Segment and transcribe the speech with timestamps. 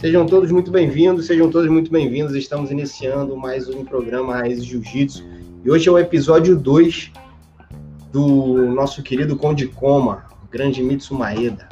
[0.00, 2.34] Sejam todos muito bem-vindos, sejam todos muito bem-vindos.
[2.36, 5.24] Estamos iniciando mais um programa Raiz Jiu-Jitsu.
[5.64, 7.12] E hoje é o episódio 2
[8.12, 11.68] do nosso querido Conde Coma, o grande Mitsu Maeda.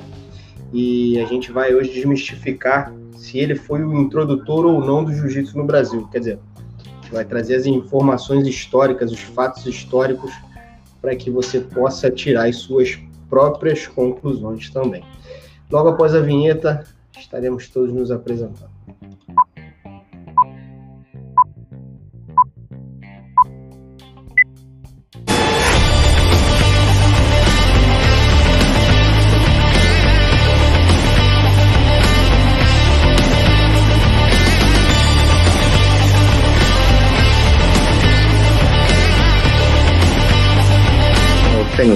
[0.72, 5.56] E a gente vai hoje desmistificar se ele foi o introdutor ou não do jiu-jitsu
[5.56, 6.08] no Brasil.
[6.10, 6.38] Quer dizer,
[7.12, 10.32] vai trazer as informações históricas, os fatos históricos,
[11.00, 12.98] para que você possa tirar as suas
[13.28, 15.04] próprias conclusões também.
[15.70, 16.84] Logo após a vinheta,
[17.18, 18.73] estaremos todos nos apresentando.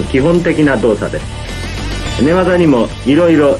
[0.04, 2.22] 基本的な動作です。
[2.22, 3.58] 寝技にもいろいろ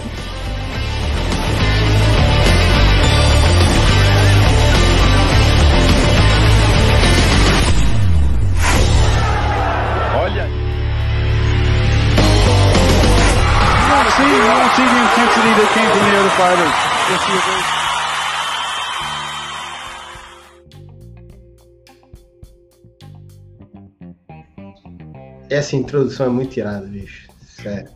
[25.51, 27.29] Essa introdução é muito irada, bicho.
[27.43, 27.89] Sério.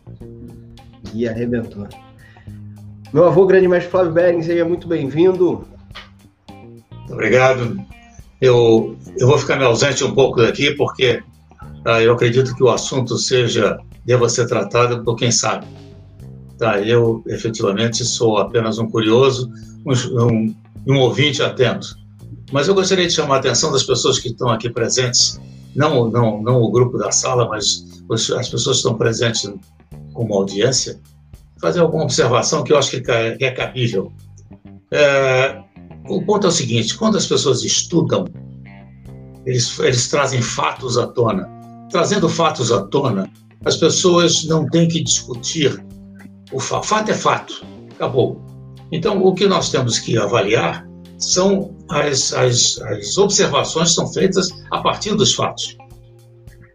[1.13, 1.87] E arrebentou.
[3.13, 5.67] Meu avô, grande mestre Flávio Bering, seja muito bem-vindo.
[7.09, 7.79] Obrigado.
[8.41, 11.21] Eu, eu vou ficar me ausente um pouco daqui, porque
[11.85, 15.67] ah, eu acredito que o assunto seja deva ser tratado por quem sabe.
[16.57, 19.49] Tá, eu efetivamente sou apenas um curioso,
[19.85, 20.55] um, um,
[20.87, 21.95] um ouvinte atento.
[22.51, 25.39] Mas eu gostaria de chamar a atenção das pessoas que estão aqui presentes
[25.75, 29.49] não, não, não o grupo da sala, mas as pessoas que estão presentes
[30.13, 30.99] como audiência,
[31.59, 34.11] fazer alguma observação que eu acho que é cabível.
[34.91, 35.61] É,
[36.07, 38.25] o ponto é o seguinte: quando as pessoas estudam,
[39.45, 41.49] eles, eles trazem fatos à tona.
[41.89, 43.29] Trazendo fatos à tona,
[43.65, 45.83] as pessoas não têm que discutir.
[46.51, 48.41] O fato é fato, acabou.
[48.91, 50.87] Então, o que nós temos que avaliar
[51.31, 55.77] são as, as, as observações são feitas a partir dos fatos.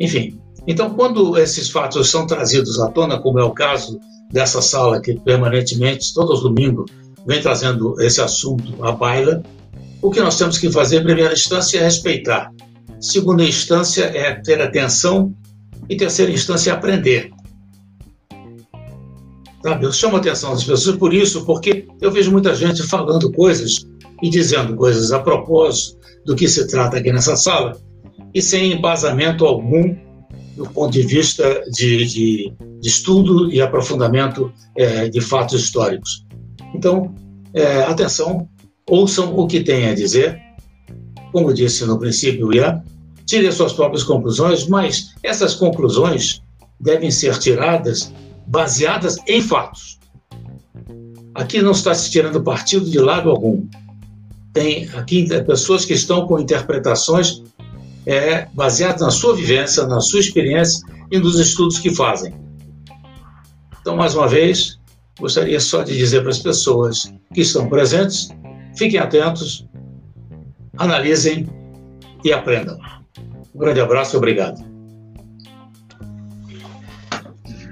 [0.01, 3.99] Enfim, então, quando esses fatos são trazidos à tona, como é o caso
[4.31, 6.91] dessa sala que permanentemente, todos os domingos,
[7.27, 9.43] vem trazendo esse assunto à baila,
[10.01, 12.53] o que nós temos que fazer, em primeira instância, é respeitar.
[13.01, 15.35] Segunda instância é ter atenção.
[15.89, 17.31] E terceira instância é aprender.
[19.63, 19.87] Sabe?
[19.87, 23.87] Eu chamo a atenção das pessoas por isso, porque eu vejo muita gente falando coisas
[24.23, 27.77] e dizendo coisas a propósito do que se trata aqui nessa sala
[28.35, 29.97] e sem embasamento algum
[30.57, 36.27] do ponto de vista de, de, de estudo e aprofundamento é, de fatos históricos.
[36.75, 37.15] Então,
[37.55, 38.49] é, atenção,
[38.89, 40.39] ouçam o que tem a dizer.
[41.33, 42.83] Como disse no princípio, Ian,
[43.25, 46.43] tire suas próprias conclusões, mas essas conclusões
[46.81, 48.13] devem ser tiradas
[48.47, 49.99] baseadas em fatos.
[51.35, 53.65] Aqui não está se tirando partido de lado algum
[54.59, 57.45] tem aqui pessoas que estão com interpretações
[58.05, 62.35] é, baseadas na sua vivência, na sua experiência e nos estudos que fazem.
[63.81, 64.81] Então, mais uma vez,
[65.21, 68.31] gostaria só de dizer para as pessoas que estão presentes,
[68.77, 69.65] fiquem atentos,
[70.77, 71.49] analisem
[72.25, 72.77] e aprendam.
[73.55, 74.61] Um grande abraço e obrigado.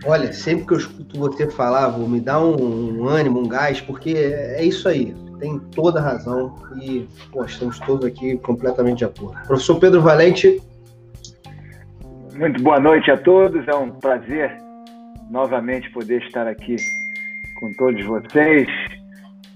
[0.05, 3.81] Olha, sempre que eu escuto você falar, vou me dar um, um ânimo, um gás,
[3.81, 9.05] porque é isso aí tem toda a razão e pô, estamos todos aqui completamente de
[9.05, 9.41] acordo.
[9.47, 10.61] Professor Pedro Valente.
[12.35, 14.57] Muito boa noite a todos, é um prazer
[15.31, 16.77] novamente poder estar aqui
[17.59, 18.69] com todos vocês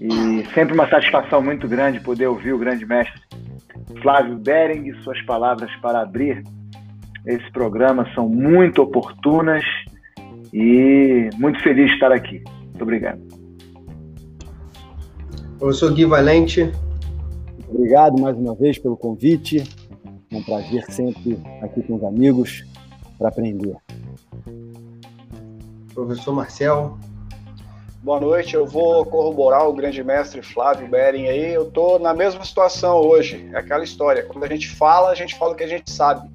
[0.01, 3.21] e sempre uma satisfação muito grande poder ouvir o grande mestre
[4.03, 6.43] Flávio Bering e suas palavras para abrir
[7.27, 9.63] esse programa são muito oportunas
[10.53, 12.43] e muito feliz de estar aqui.
[12.71, 13.40] Muito obrigado.
[15.61, 16.73] Professor Gui Valente.
[17.69, 19.63] Obrigado mais uma vez pelo convite.
[20.33, 22.65] É um prazer sempre aqui com os amigos
[23.19, 23.77] para aprender.
[25.93, 26.97] Professor Marcel.
[28.03, 31.53] Boa noite, eu vou corroborar o grande mestre Flávio Bering aí.
[31.53, 33.47] Eu estou na mesma situação hoje.
[33.53, 34.23] É aquela história.
[34.25, 36.27] Quando a gente fala, a gente fala o que a gente sabe.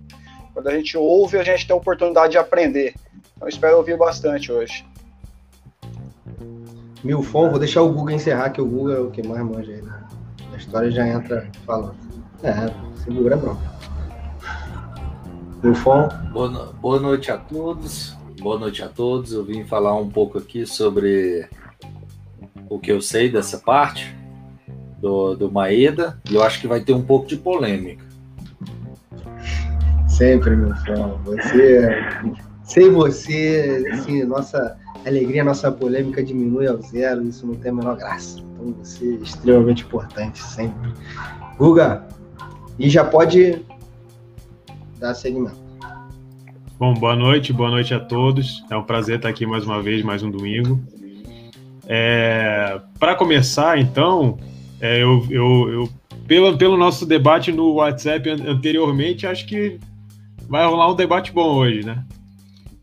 [0.54, 2.94] Quando a gente ouve, a gente tem a oportunidade de aprender.
[3.36, 4.86] Então espero ouvir bastante hoje.
[7.06, 9.80] Milfon, vou deixar o Google encerrar, que o Google é o que mais manja aí.
[9.80, 10.04] Né?
[10.52, 11.94] A história já entra falando.
[12.42, 12.54] É,
[13.04, 13.62] segura, bronca.
[15.64, 16.10] Milfon.
[16.34, 18.18] Boa, boa noite a todos.
[18.42, 19.34] boa noite a todos.
[19.34, 21.48] Eu vim falar um pouco aqui sobre
[22.68, 24.16] o que eu sei dessa parte
[24.98, 28.04] do, do Maeda e eu acho que vai ter um pouco de polêmica.
[30.08, 31.20] Sempre, meu filho.
[31.24, 31.88] Você,
[32.64, 34.76] sem você, assim, nossa
[35.10, 38.40] alegria, nossa polêmica diminui ao zero, isso não tem a menor graça.
[38.40, 40.92] Então você é extremamente importante, sempre.
[41.58, 42.08] Guga,
[42.80, 43.62] e já pode
[45.00, 45.64] dar segmento.
[46.78, 48.64] Bom, boa noite, boa noite a todos.
[48.70, 50.82] É um prazer estar aqui mais uma vez, mais um domingo.
[51.88, 54.38] É, Para começar, então,
[54.82, 55.90] é, eu, eu, eu
[56.28, 59.80] pelo, pelo nosso debate no WhatsApp anteriormente, acho que
[60.50, 62.04] vai rolar um debate bom hoje, né?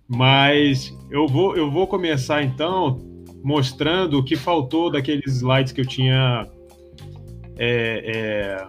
[0.08, 3.00] Mas eu vou, eu vou começar então
[3.43, 6.46] mostrando o que faltou daqueles slides que eu tinha
[7.58, 8.66] é, é,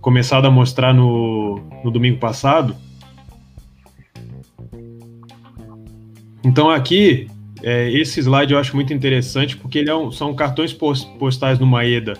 [0.00, 2.76] começado a mostrar no, no domingo passado.
[6.44, 7.28] Então aqui,
[7.62, 11.66] é, esse slide eu acho muito interessante porque ele é um, são cartões postais no
[11.66, 12.14] Maeda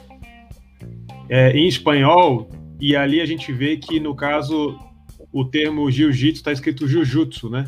[1.28, 2.48] é, em espanhol
[2.80, 4.78] e ali a gente vê que no caso
[5.32, 7.66] o termo jiu-jitsu está escrito jujutsu, né?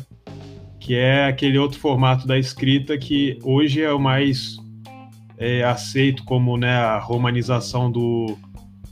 [0.85, 4.57] Que é aquele outro formato da escrita que hoje é o mais
[5.35, 8.37] é, aceito como né, a romanização do,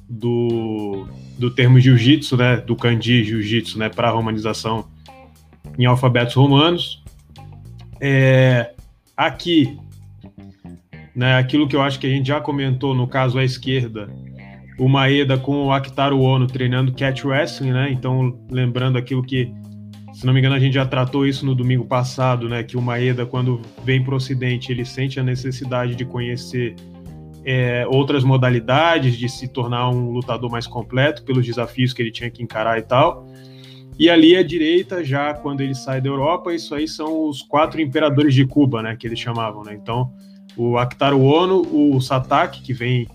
[0.10, 1.08] do,
[1.38, 2.58] do termo jiu-jitsu, né?
[2.58, 3.90] Do kanji jiu-jitsu, né?
[3.90, 4.88] Para romanização
[5.78, 7.04] em alfabetos romanos.
[8.02, 8.74] É,
[9.16, 9.78] aqui,
[11.16, 14.10] né, aquilo que eu acho que a gente já comentou no caso à esquerda,
[14.80, 17.92] o Maeda com o Akitaru Ono treinando catch wrestling, né?
[17.92, 19.54] Então, lembrando aquilo que,
[20.14, 22.64] se não me engano, a gente já tratou isso no domingo passado, né?
[22.64, 26.76] Que o Maeda, quando vem para o Ocidente, ele sente a necessidade de conhecer
[27.44, 32.30] é, outras modalidades, de se tornar um lutador mais completo pelos desafios que ele tinha
[32.30, 33.28] que encarar e tal.
[33.98, 37.82] E ali à direita, já quando ele sai da Europa, isso aí são os quatro
[37.82, 39.78] imperadores de Cuba, né, que eles chamavam, né?
[39.80, 40.12] Então,
[40.56, 43.08] o Akitaru Ono, o Satake, que vem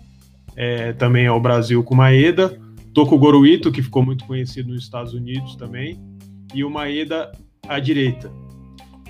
[0.56, 2.58] é, também ao Brasil com Maeda,
[2.92, 5.98] Tokugoro Ito, que ficou muito conhecido nos Estados Unidos também,
[6.54, 7.32] e o Maeda
[7.66, 8.30] à direita.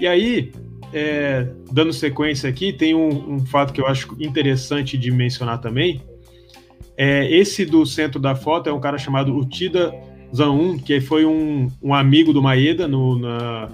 [0.01, 0.53] E aí,
[0.93, 6.01] é, dando sequência aqui, tem um, um, fato que eu acho interessante de mencionar também.
[6.97, 9.93] É, esse do centro da foto é um cara chamado Utida
[10.35, 13.69] Zanun, que foi um, um amigo do Maeda no, na,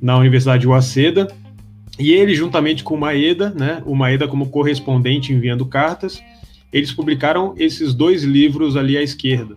[0.00, 1.28] na Universidade de Waseda,
[1.98, 6.22] e ele, juntamente com o Maeda, né, o Maeda como correspondente enviando cartas,
[6.72, 9.56] eles publicaram esses dois livros ali à esquerda.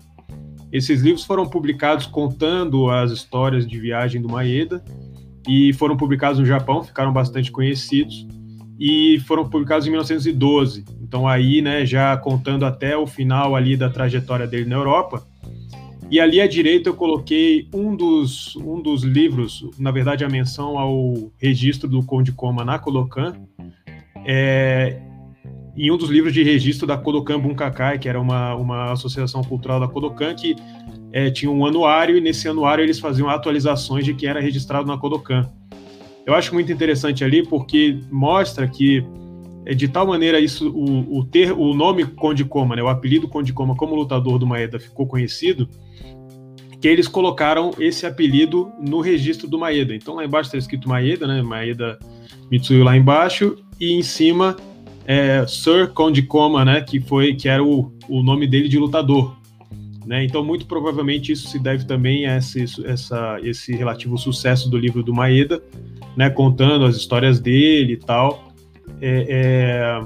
[0.73, 4.83] Esses livros foram publicados contando as histórias de viagem do Maeda
[5.47, 8.25] e foram publicados no Japão, ficaram bastante conhecidos
[8.79, 10.83] e foram publicados em 1912.
[10.99, 15.23] Então aí, né, já contando até o final ali da trajetória dele na Europa,
[16.09, 20.79] e ali à direita eu coloquei um dos, um dos livros, na verdade a menção
[20.79, 23.35] ao registro do Conde Coma na Kodokan,
[24.25, 24.99] é,
[25.75, 29.79] em um dos livros de registro da Kodokan Bunkakai, que era uma, uma associação cultural
[29.79, 30.55] da Kodokan, que
[31.11, 34.97] é, tinha um anuário, e nesse anuário eles faziam atualizações de quem era registrado na
[34.97, 35.49] Kodokan.
[36.25, 39.05] Eu acho muito interessante ali porque mostra que
[39.65, 43.27] é, de tal maneira isso o, o ter o nome Conde Koma, né, o apelido
[43.27, 45.67] Conde Koma como lutador do Maeda ficou conhecido
[46.83, 49.95] que eles colocaram esse apelido no registro do Maeda.
[49.95, 51.41] Então lá embaixo está escrito Maeda, né?
[51.41, 51.97] Maeda
[52.51, 54.57] Mitsuyo lá embaixo, e em cima
[55.05, 56.81] é, Sir Conde Koma, né?
[56.81, 59.35] Que foi que era o, o nome dele de lutador.
[60.05, 60.25] Né?
[60.25, 65.01] Então, muito provavelmente isso se deve também a esse, essa, esse relativo sucesso do livro
[65.01, 65.63] do Maeda,
[66.17, 66.29] né?
[66.29, 68.53] contando as histórias dele e tal.
[68.99, 70.05] É, é,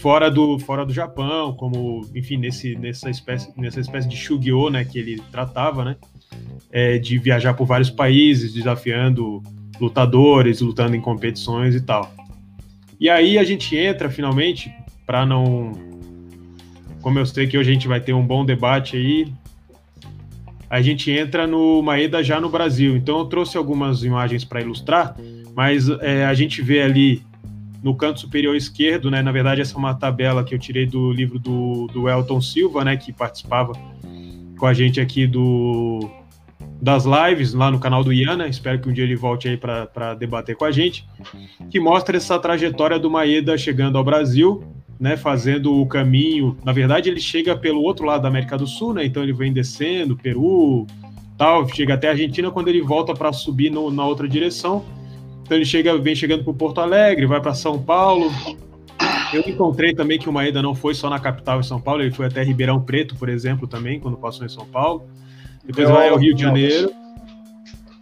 [0.00, 4.84] fora do, fora do Japão, como, enfim, nesse, nessa, espécie, nessa espécie de Shugyo, né,
[4.84, 5.96] que ele tratava, né,
[6.72, 9.42] é, de viajar por vários países, desafiando
[9.80, 12.10] lutadores, lutando em competições e tal.
[13.00, 14.70] E aí a gente entra, finalmente,
[15.06, 15.72] para não...
[17.00, 19.32] Como eu sei que hoje a gente vai ter um bom debate aí,
[20.68, 22.94] a gente entra no Maeda já no Brasil.
[22.94, 25.16] Então eu trouxe algumas imagens para ilustrar,
[25.56, 27.22] mas é, a gente vê ali
[27.82, 29.22] no canto superior esquerdo, né?
[29.22, 32.84] Na verdade, essa é uma tabela que eu tirei do livro do, do Elton Silva,
[32.84, 32.98] né?
[32.98, 33.72] Que participava
[34.58, 36.06] com a gente aqui do
[36.80, 38.48] das lives lá no canal do Iana.
[38.48, 41.06] Espero que um dia ele volte aí para debater com a gente.
[41.70, 44.62] Que mostra essa trajetória do Maeda chegando ao Brasil,
[44.98, 45.16] né?
[45.16, 46.56] Fazendo o caminho.
[46.64, 49.04] Na verdade, ele chega pelo outro lado da América do Sul, né?
[49.04, 50.86] Então ele vem descendo, Peru,
[51.36, 52.50] tal, chega até a Argentina.
[52.50, 54.84] Quando ele volta para subir no, na outra direção
[55.50, 58.30] então ele chega, vem chegando para Porto Alegre, vai para São Paulo.
[59.32, 62.12] Eu encontrei também que o Maeda não foi só na capital em São Paulo, ele
[62.12, 65.08] foi até Ribeirão Preto, por exemplo, também, quando passou em São Paulo.
[65.64, 66.90] Depois vai ao Rio de Janeiro.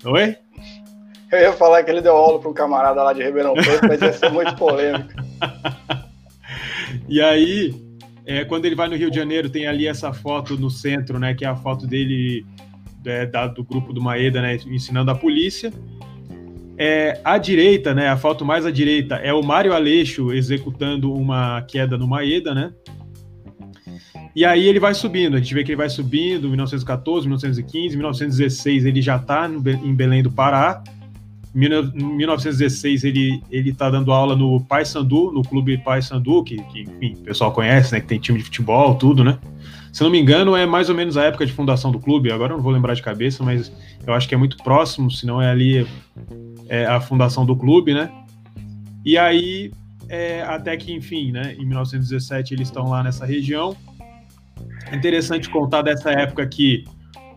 [0.05, 0.37] Oi?
[1.31, 4.01] Eu ia falar que ele deu aula para um camarada lá de Ribeirão Preto, mas
[4.01, 5.11] ia ser muito polêmico.
[7.07, 7.75] e aí,
[8.25, 11.35] é, quando ele vai no Rio de Janeiro, tem ali essa foto no centro, né?
[11.35, 12.47] Que é a foto dele
[13.05, 14.57] é, da, do grupo do Maeda, né?
[14.67, 15.73] Ensinando a polícia.
[16.79, 18.09] É, à direita, né?
[18.09, 22.73] A foto mais à direita é o Mário Aleixo executando uma queda no Maeda, né?
[24.39, 28.85] E aí ele vai subindo, a gente vê que ele vai subindo, 1914, 1915, 1916
[28.85, 30.81] ele já está em Belém do Pará.
[31.53, 31.59] Em
[32.17, 37.25] 1916 ele ele está dando aula no Paysandu, no clube Paysandu, que, que enfim, o
[37.25, 39.41] pessoal conhece, né, que tem time de futebol, tudo, né?
[39.93, 42.53] Se não me engano, é mais ou menos a época de fundação do clube, agora
[42.53, 43.73] eu não vou lembrar de cabeça, mas
[44.07, 45.85] eu acho que é muito próximo, se não é ali
[46.69, 48.09] é, a fundação do clube, né?
[49.05, 49.73] E aí,
[50.09, 53.77] é, até que, enfim, né, em 1917 eles estão lá nessa região,
[54.91, 56.85] é interessante contar dessa época que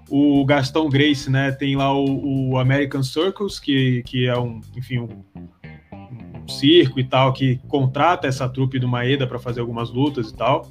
[0.09, 4.99] o Gastão Grace, né, tem lá o, o American Circus, que, que é um, enfim,
[4.99, 10.29] um, um, circo e tal, que contrata essa trupe do Maeda para fazer algumas lutas
[10.29, 10.69] e tal.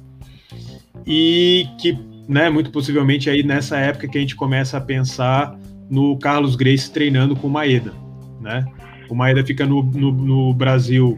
[1.07, 1.97] E que,
[2.27, 5.57] né, muito possivelmente aí nessa época que a gente começa a pensar
[5.89, 7.93] no Carlos Grace treinando com o Maeda,
[8.39, 8.63] né?
[9.09, 11.17] O Maeda fica no, no, no Brasil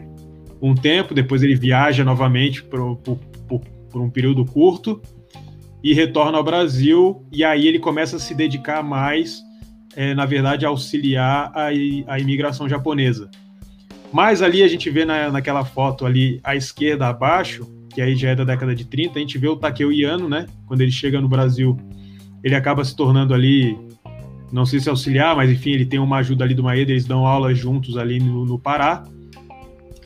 [0.60, 5.00] um tempo, depois ele viaja novamente por, por, por, por um período curto,
[5.84, 9.42] e retorna ao Brasil, e aí ele começa a se dedicar mais,
[9.94, 13.30] é, na verdade, a auxiliar a, a imigração japonesa.
[14.10, 18.30] Mas ali a gente vê na, naquela foto ali à esquerda abaixo, que aí já
[18.30, 20.46] é da década de 30, a gente vê o Takeo Yano, né?
[20.66, 21.76] Quando ele chega no Brasil,
[22.42, 23.76] ele acaba se tornando ali,
[24.50, 27.26] não sei se auxiliar, mas enfim, ele tem uma ajuda ali do Maeda, eles dão
[27.26, 29.02] aulas juntos ali no, no Pará.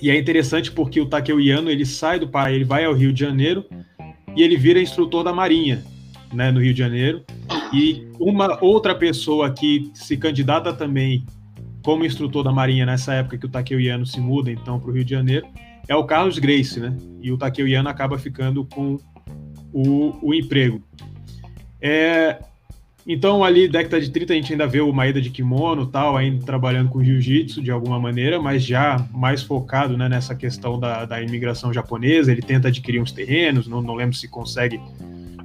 [0.02, 3.12] E é interessante porque o Takeo Yano, ele sai do Pará, ele vai ao Rio
[3.12, 3.64] de Janeiro,
[4.36, 5.84] e ele vira instrutor da Marinha,
[6.32, 7.22] né, no Rio de Janeiro.
[7.72, 11.24] E uma outra pessoa que se candidata também
[11.82, 15.04] como instrutor da Marinha nessa época que o Takeo se muda então para o Rio
[15.04, 15.46] de Janeiro
[15.88, 16.94] é o Carlos Grace, né?
[17.22, 18.98] E o Takeo acaba ficando com
[19.72, 20.82] o, o emprego.
[21.80, 22.38] É,
[23.10, 26.44] então, ali, década de 30, a gente ainda vê o Maeda de kimono tal, ainda
[26.44, 31.22] trabalhando com jiu-jitsu de alguma maneira, mas já mais focado né, nessa questão da, da
[31.22, 32.30] imigração japonesa.
[32.30, 34.78] Ele tenta adquirir uns terrenos, não, não lembro se consegue,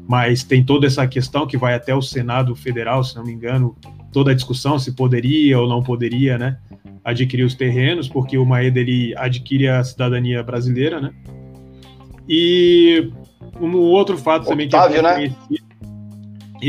[0.05, 3.77] mas tem toda essa questão que vai até o Senado Federal, se não me engano,
[4.11, 6.57] toda a discussão se poderia ou não poderia né,
[7.01, 11.13] adquirir os terrenos, porque o Maeda ele adquire a cidadania brasileira, né?
[12.27, 13.09] E
[13.59, 15.35] um outro fato também Otávio, que é né?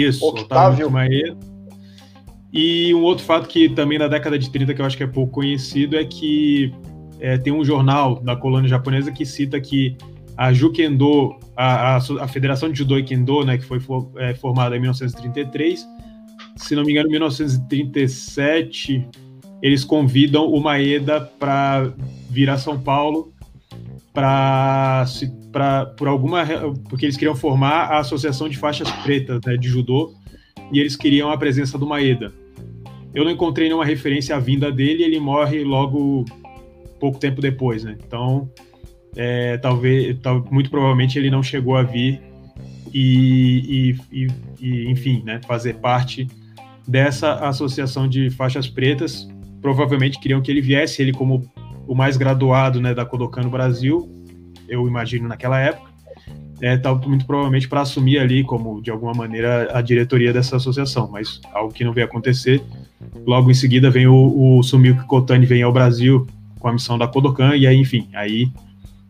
[0.02, 0.88] Isso, Octávio.
[0.88, 1.38] Otávio
[2.52, 5.06] E um outro fato que também na década de 30, que eu acho que é
[5.06, 6.72] pouco conhecido, é que
[7.20, 9.96] é, tem um jornal da colônia japonesa que cita que
[10.36, 14.34] a Jukendo, a, a, a Federação de Judô e Kendo, né, que foi for, é,
[14.34, 15.86] formada em 1933,
[16.56, 19.08] se não me engano, em 1937,
[19.62, 21.92] eles convidam o Maeda para
[22.28, 23.32] vir a São Paulo
[24.14, 25.04] para
[25.98, 26.46] por alguma
[26.88, 30.14] porque eles queriam formar a associação de faixas pretas né, de judô
[30.72, 32.32] e eles queriam a presença do Maeda.
[33.12, 36.24] Eu não encontrei nenhuma referência à vinda dele, ele morre logo
[36.98, 37.96] pouco tempo depois, né?
[38.06, 38.50] Então,
[39.16, 42.20] é, talvez, tal, muito provavelmente ele não chegou a vir
[42.92, 44.26] e, e,
[44.60, 46.26] e, enfim, né, fazer parte
[46.86, 49.28] dessa associação de faixas pretas.
[49.60, 51.48] Provavelmente queriam que ele viesse, ele como
[51.86, 54.08] o mais graduado né, da Kodokan no Brasil,
[54.68, 55.90] eu imagino naquela época,
[56.60, 61.08] é, tá, muito provavelmente para assumir ali como de alguma maneira a diretoria dessa associação,
[61.10, 62.62] mas algo que não veio acontecer.
[63.26, 66.26] Logo em seguida vem o, o Sumiko Kotani vem ao Brasil
[66.58, 68.48] com a missão da Kodokan e aí, enfim, aí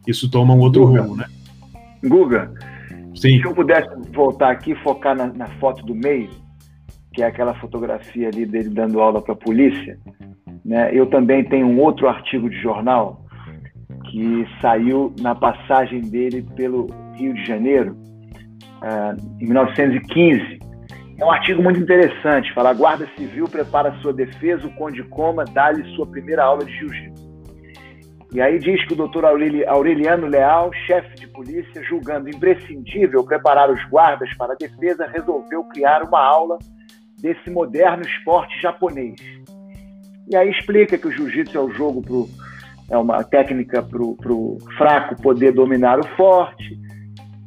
[0.07, 1.02] isso toma um outro Guga.
[1.02, 1.26] rumo, né?
[2.02, 2.52] Guga,
[3.14, 3.40] Sim.
[3.40, 6.31] se eu pudesse voltar aqui e focar na, na foto do meio,
[7.12, 9.99] que é aquela fotografia ali dele dando aula para a polícia,
[10.64, 10.90] né?
[10.92, 13.21] Eu também tenho um outro artigo de jornal
[14.11, 17.97] que saiu na passagem dele pelo Rio de Janeiro,
[18.83, 20.59] ah, em 1915.
[21.18, 22.52] É um artigo muito interessante.
[22.54, 26.73] Fala: a Guarda Civil prepara sua defesa, o Conde Coma dá-lhe sua primeira aula de
[26.78, 27.25] jiu-jitsu.
[28.33, 33.71] E aí diz que o doutor Aureli- Aureliano Leal, chefe de polícia, julgando imprescindível preparar
[33.71, 36.59] os guardas para a defesa, resolveu criar uma aula
[37.21, 39.14] desse moderno esporte japonês.
[40.31, 42.28] E aí explica que o jiu-jitsu é o jogo pro,
[42.90, 46.78] é uma técnica para o fraco poder dominar o forte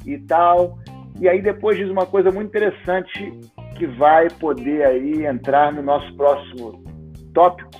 [0.06, 0.78] e tal.
[1.20, 3.32] E aí depois diz uma coisa muito interessante
[3.76, 6.84] que vai poder aí entrar no nosso próximo
[7.34, 7.70] tópico,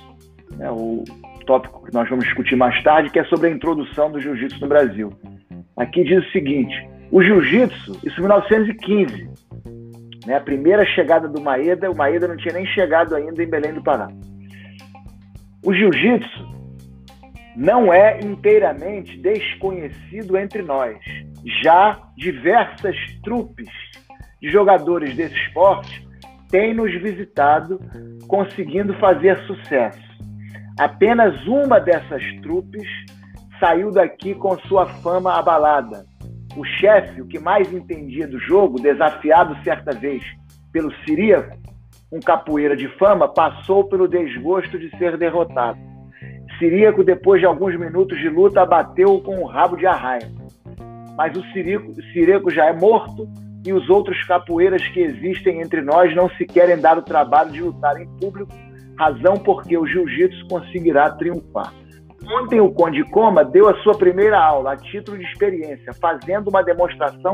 [0.55, 1.03] né, o
[1.45, 4.67] tópico que nós vamos discutir mais tarde, que é sobre a introdução do jiu-jitsu no
[4.67, 5.11] Brasil.
[5.75, 9.29] Aqui diz o seguinte: o jiu-jitsu, isso em 1915,
[10.25, 13.73] né, a primeira chegada do Maeda, o Maeda não tinha nem chegado ainda em Belém
[13.73, 14.09] do Pará.
[15.63, 16.47] O jiu-jitsu
[17.55, 20.97] não é inteiramente desconhecido entre nós.
[21.61, 23.69] Já diversas trupes
[24.41, 26.07] de jogadores desse esporte
[26.49, 27.79] têm nos visitado,
[28.27, 29.99] conseguindo fazer sucesso.
[30.79, 32.87] Apenas uma dessas trupes
[33.59, 36.05] saiu daqui com sua fama abalada.
[36.55, 40.23] O chefe, o que mais entendia do jogo, desafiado certa vez
[40.71, 41.57] pelo Siríaco,
[42.11, 45.77] um capoeira de fama, passou pelo desgosto de ser derrotado.
[46.57, 50.29] Siríaco, depois de alguns minutos de luta, abateu com um rabo de arraia.
[51.15, 53.27] Mas o Siríaco, Siríaco já é morto
[53.65, 57.61] e os outros capoeiras que existem entre nós não se querem dar o trabalho de
[57.61, 58.51] lutar em público,
[58.97, 61.73] razão porque o jiu-jitsu conseguirá triunfar.
[62.41, 66.63] Ontem o Conde Coma deu a sua primeira aula a título de experiência, fazendo uma
[66.63, 67.33] demonstração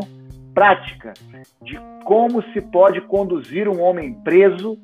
[0.56, 1.14] prática
[1.62, 4.80] de como se pode conduzir um homem preso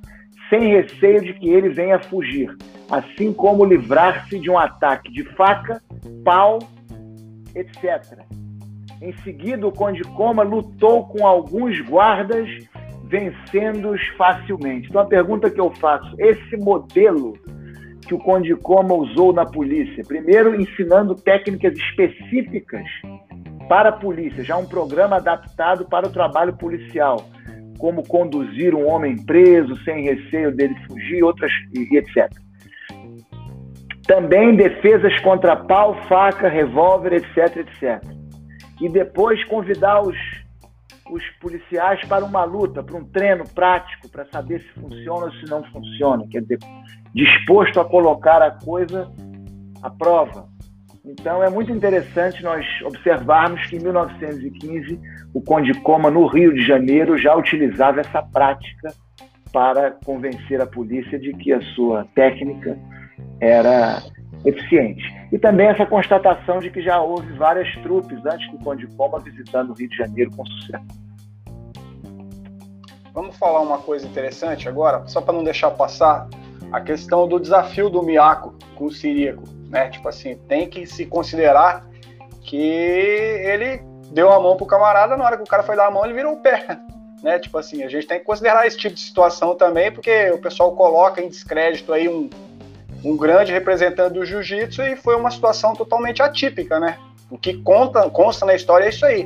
[0.49, 2.53] sem receio de que ele venha fugir,
[2.89, 5.81] assim como livrar-se de um ataque de faca,
[6.25, 6.59] pau,
[7.55, 8.19] etc.
[9.01, 12.49] Em seguida, o Conde Coma lutou com alguns guardas,
[13.05, 14.89] vencendo-os facilmente.
[14.89, 17.33] Então, a pergunta que eu faço: esse modelo
[18.05, 22.85] que o Conde Coma usou na polícia, primeiro ensinando técnicas específicas
[23.71, 27.23] para a polícia, já um programa adaptado para o trabalho policial,
[27.79, 32.29] como conduzir um homem preso sem receio dele fugir, outras e etc.
[34.05, 38.03] Também defesas contra pau, faca, revólver, etc, etc.
[38.81, 40.17] E depois convidar os,
[41.09, 45.49] os policiais para uma luta, para um treino prático, para saber se funciona ou se
[45.49, 46.27] não funciona.
[46.29, 46.59] Quer dizer,
[47.15, 49.09] disposto a colocar a coisa
[49.81, 50.50] à prova.
[51.03, 54.99] Então é muito interessante nós observarmos que em 1915
[55.33, 58.93] o Conde Coma, no Rio de Janeiro, já utilizava essa prática
[59.51, 62.77] para convencer a polícia de que a sua técnica
[63.39, 64.01] era
[64.45, 65.03] eficiente.
[65.31, 69.71] E também essa constatação de que já houve várias trupes antes do Conde Coma visitando
[69.71, 71.01] o Rio de Janeiro com sucesso.
[73.11, 76.29] Vamos falar uma coisa interessante agora, só para não deixar passar
[76.71, 79.89] a questão do desafio do Miaco com o Siríaco né?
[79.89, 81.87] Tipo assim, tem que se considerar
[82.43, 83.81] que ele
[84.11, 86.13] deu a mão pro camarada, na hora que o cara foi dar a mão, ele
[86.13, 86.77] virou o pé,
[87.23, 87.39] né?
[87.39, 90.75] Tipo assim, a gente tem que considerar esse tipo de situação também, porque o pessoal
[90.75, 92.29] coloca em descrédito aí um,
[93.03, 96.97] um grande representante do jiu-jitsu e foi uma situação totalmente atípica, né?
[97.29, 99.25] O que conta, consta na história é isso aí.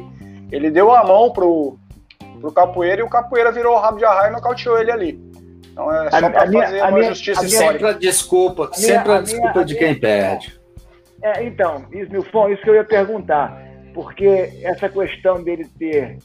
[0.51, 1.79] Ele deu a mão pro,
[2.39, 5.24] pro capoeira e o capoeira virou o rabo de arraio e nocauteou ele ali.
[5.75, 9.17] Então é só para fazer uma minha, justiça a Sempre a desculpa, a sempre a,
[9.17, 10.59] a desculpa minha, de quem minha, perde.
[11.21, 13.61] É, então, Milfon, isso que eu ia perguntar.
[13.93, 16.17] Porque essa questão dele ter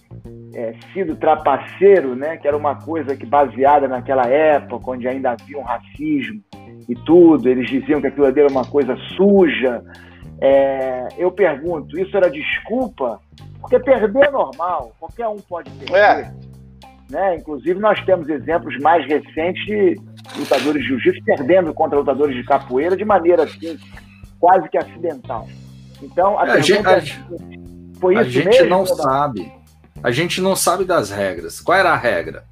[0.55, 5.59] é, sido trapaceiro, né, que era uma coisa que baseada naquela época, onde ainda havia
[5.59, 6.41] um racismo
[6.89, 9.83] e tudo, eles diziam que aquilo ali era uma coisa suja.
[10.41, 13.21] É, eu pergunto, isso era desculpa?
[13.61, 15.97] Porque perder é normal, qualquer um pode perder.
[15.97, 16.50] É.
[17.11, 17.37] Né?
[17.37, 20.01] Inclusive, nós temos exemplos mais recentes de
[20.39, 23.79] lutadores de jiu-jitsu perdendo contra lutadores de capoeira de maneira assim,
[24.39, 25.49] quase que acidental.
[26.01, 27.03] Então, a, a gente, é,
[27.99, 29.53] foi isso a gente mesmo, não sabe.
[30.03, 31.61] A gente não sabe das regras.
[31.61, 32.45] Qual era a regra?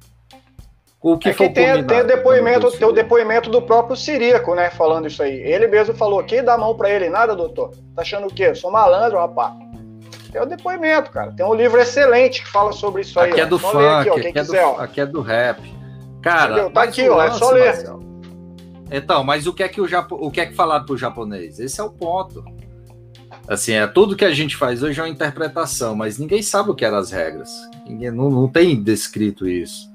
[1.01, 4.69] O que, é que tem, tem, o depoimento, tem o depoimento do próprio Siríaco, né?
[4.69, 5.39] Falando isso aí.
[5.39, 7.07] Ele mesmo falou: que dá mão para ele?
[7.07, 7.71] Nada, doutor.
[7.95, 8.47] Tá achando o quê?
[8.47, 9.53] Eu sou malandro, rapaz.
[10.31, 11.31] Tem o depoimento, cara.
[11.31, 13.31] Tem um livro excelente que fala sobre isso aí.
[13.31, 13.43] Aqui ó.
[13.43, 15.73] é do funk, aqui, aqui, é quiser, do, aqui, é do, rap.
[16.21, 16.71] Cara, Entendeu?
[16.71, 17.65] tá aqui, ó, é só ler.
[17.65, 18.09] Marcelo.
[18.91, 20.15] Então, mas o que é que o, Japo...
[20.15, 21.59] o que é que falado pro japonês?
[21.59, 22.43] Esse é o ponto.
[23.47, 26.75] Assim, é tudo que a gente faz hoje é uma interpretação, mas ninguém sabe o
[26.75, 27.49] que eram as regras.
[27.87, 29.89] Ninguém não, não tem descrito isso.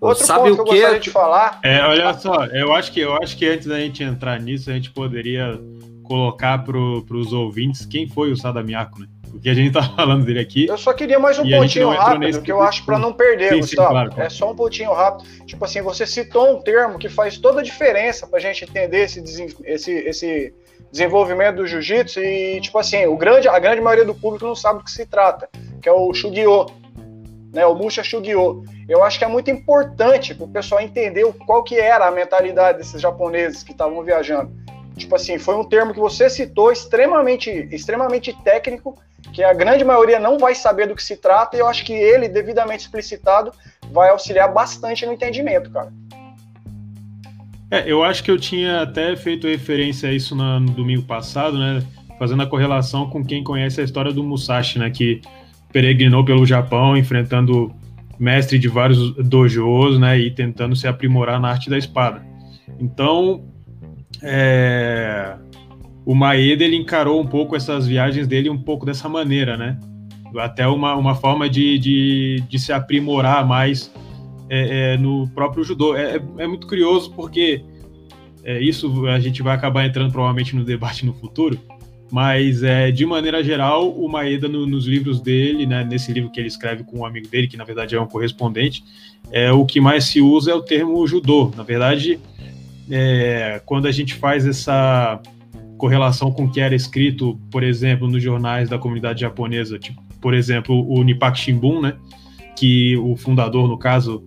[0.00, 1.60] Outro sabe ponto o que eu gostaria de falar.
[1.62, 4.72] É, olha só, eu acho que eu acho que antes da gente entrar nisso, a
[4.72, 5.60] gente poderia
[6.02, 9.06] colocar para os ouvintes quem foi o Sadamiaco, né?
[9.32, 10.66] Porque a gente tá falando dele aqui.
[10.68, 13.88] Eu só queria mais um pontinho rápido, que eu acho para não perder, sim, Gustavo.
[13.88, 14.26] Sim, claro, claro.
[14.26, 15.26] É só um pontinho rápido.
[15.46, 19.04] Tipo assim, você citou um termo que faz toda a diferença para a gente entender
[19.04, 19.22] esse,
[19.64, 20.54] esse, esse
[20.90, 24.80] desenvolvimento do jiu-jitsu e, tipo assim, o grande, a grande maioria do público não sabe
[24.80, 25.48] do que se trata,
[25.80, 26.66] que é o Shugyo,
[27.54, 28.62] né, o Musha Shugyo.
[28.86, 32.78] Eu acho que é muito importante para o pessoal entender qual que era a mentalidade
[32.78, 34.52] desses japoneses que estavam viajando.
[34.94, 38.94] Tipo assim, foi um termo que você citou extremamente, extremamente técnico
[39.32, 41.92] que a grande maioria não vai saber do que se trata, e eu acho que
[41.92, 43.52] ele, devidamente explicitado,
[43.90, 45.92] vai auxiliar bastante no entendimento, cara.
[47.70, 51.82] É, eu acho que eu tinha até feito referência a isso no, domingo passado, né?
[52.18, 54.90] Fazendo a correlação com quem conhece a história do Musashi, né?
[54.90, 55.22] Que
[55.72, 57.74] peregrinou pelo Japão, enfrentando
[58.18, 60.18] mestre de vários dojos, né?
[60.18, 62.22] E tentando se aprimorar na arte da espada.
[62.78, 63.42] Então,
[64.22, 65.34] é,
[66.04, 69.78] o Maeda ele encarou um pouco essas viagens dele um pouco dessa maneira, né?
[70.38, 73.92] Até uma, uma forma de, de, de se aprimorar mais
[74.48, 75.94] é, é, no próprio judô.
[75.94, 77.62] É, é muito curioso porque
[78.42, 81.58] é, isso a gente vai acabar entrando provavelmente no debate no futuro,
[82.10, 86.40] mas é, de maneira geral, o Maeda no, nos livros dele, né, nesse livro que
[86.40, 88.82] ele escreve com um amigo dele, que na verdade é um correspondente,
[89.30, 91.52] é, o que mais se usa é o termo judô.
[91.56, 92.18] Na verdade,
[92.90, 95.20] é, quando a gente faz essa
[95.82, 100.32] correlação com o que era escrito, por exemplo, nos jornais da comunidade japonesa, tipo, por
[100.32, 101.96] exemplo, o Nipak Shimbun, né,
[102.56, 104.22] que o fundador, no caso,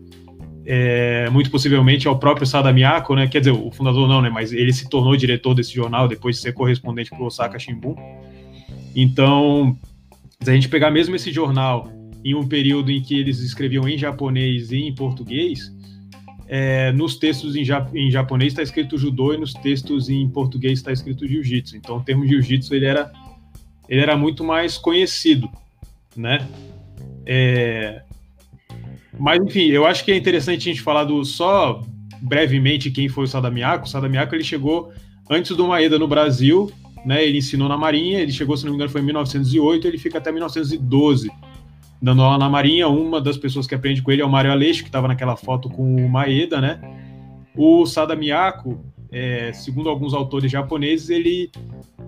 [0.66, 4.30] é, muito possivelmente é o próprio Sada Miyako, né, quer dizer, o fundador não, né,
[4.30, 7.96] mas ele se tornou diretor desse jornal depois de ser correspondente para o Osaka Shimbun.
[8.94, 9.78] Então,
[10.42, 11.90] se a gente pegar mesmo esse jornal
[12.22, 15.74] em um período em que eles escreviam em japonês e em português,
[16.48, 20.92] é, nos textos em, em japonês está escrito judô e nos textos em português está
[20.92, 21.78] escrito jiu-jitsu.
[21.78, 23.12] Então, o termo jiu-jitsu ele era,
[23.90, 25.50] ele era muito mais conhecido,
[26.16, 26.48] né?
[27.26, 28.04] É,
[29.18, 31.82] mas, enfim, eu acho que é interessante a gente falar do só
[32.22, 33.86] brevemente quem foi o Sadamiako.
[33.86, 34.92] O Sadamiako ele chegou
[35.30, 36.72] antes do Maeda no Brasil,
[37.06, 37.26] né?
[37.26, 40.18] Ele ensinou na Marinha, ele chegou, se não me engano, foi em 1908, ele fica
[40.18, 41.32] até 1912
[42.02, 42.88] dando aula na Marinha.
[42.88, 45.70] Uma das pessoas que aprende com ele é o Mário Aleixo, que estava naquela foto
[45.70, 46.80] com o Maeda, né?
[47.56, 48.80] O Sada Miyako,
[49.12, 51.50] é, segundo alguns autores japoneses, ele,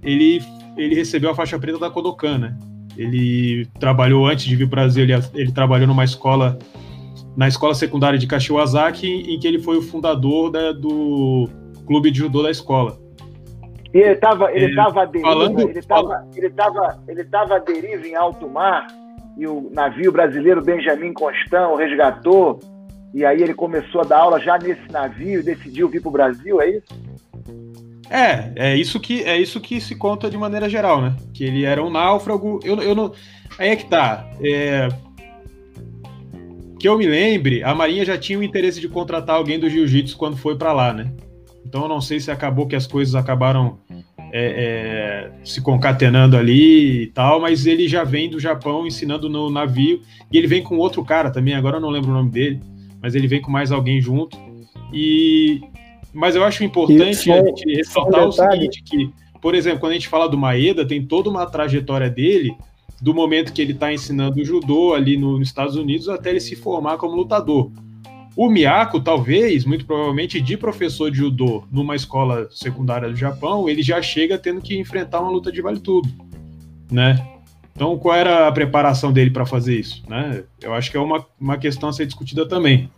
[0.04, 0.42] ele,
[0.76, 2.58] ele recebeu a faixa preta da Kodokan, né?
[2.98, 6.58] Ele trabalhou antes de vir para o Brasil, ele, ele trabalhou numa escola,
[7.36, 11.48] na escola secundária de Kashiwazaki, em que ele foi o fundador da, do
[11.86, 13.00] clube de judô da escola.
[13.94, 17.60] E ele estava ele é, tava deriva, falando, ele tava, ele tava, ele tava à
[17.60, 18.88] deriva em alto mar
[19.38, 22.60] e o navio brasileiro Benjamin Constant o resgatou,
[23.14, 26.12] e aí ele começou a dar aula já nesse navio e decidiu vir para o
[26.12, 27.08] Brasil, é isso?
[28.10, 31.16] É, é isso que é isso que se conta de maneira geral, né?
[31.34, 32.60] Que ele era um náufrago.
[32.64, 33.12] Eu, eu não.
[33.60, 34.30] Aí é que tá.
[34.42, 34.88] É,
[36.80, 40.18] que eu me lembre, a Marinha já tinha o interesse de contratar alguém do Jiu-Jitsu
[40.18, 41.12] quando foi para lá, né?
[41.66, 43.80] Então eu não sei se acabou que as coisas acabaram
[44.32, 49.50] é, é, se concatenando ali e tal, mas ele já vem do Japão ensinando no
[49.50, 52.60] navio e ele vem com outro cara também, agora eu não lembro o nome dele,
[53.02, 54.38] mas ele vem com mais alguém junto.
[54.94, 55.62] E
[56.14, 59.10] mas eu acho importante a gente ressaltar um o seguinte que,
[59.42, 62.56] por exemplo, quando a gente fala do Maeda, tem toda uma trajetória dele
[63.02, 66.56] do momento que ele está ensinando judô ali no, nos Estados Unidos até ele se
[66.56, 67.72] formar como lutador.
[68.38, 73.82] O Miyako, talvez, muito provavelmente, de professor de judô numa escola secundária do Japão, ele
[73.82, 76.08] já chega tendo que enfrentar uma luta de vale tudo,
[76.92, 77.28] né?
[77.76, 80.44] Então, qual era a preparação dele para fazer isso, né?
[80.62, 82.92] Eu acho que é uma, uma questão a ser discutida também.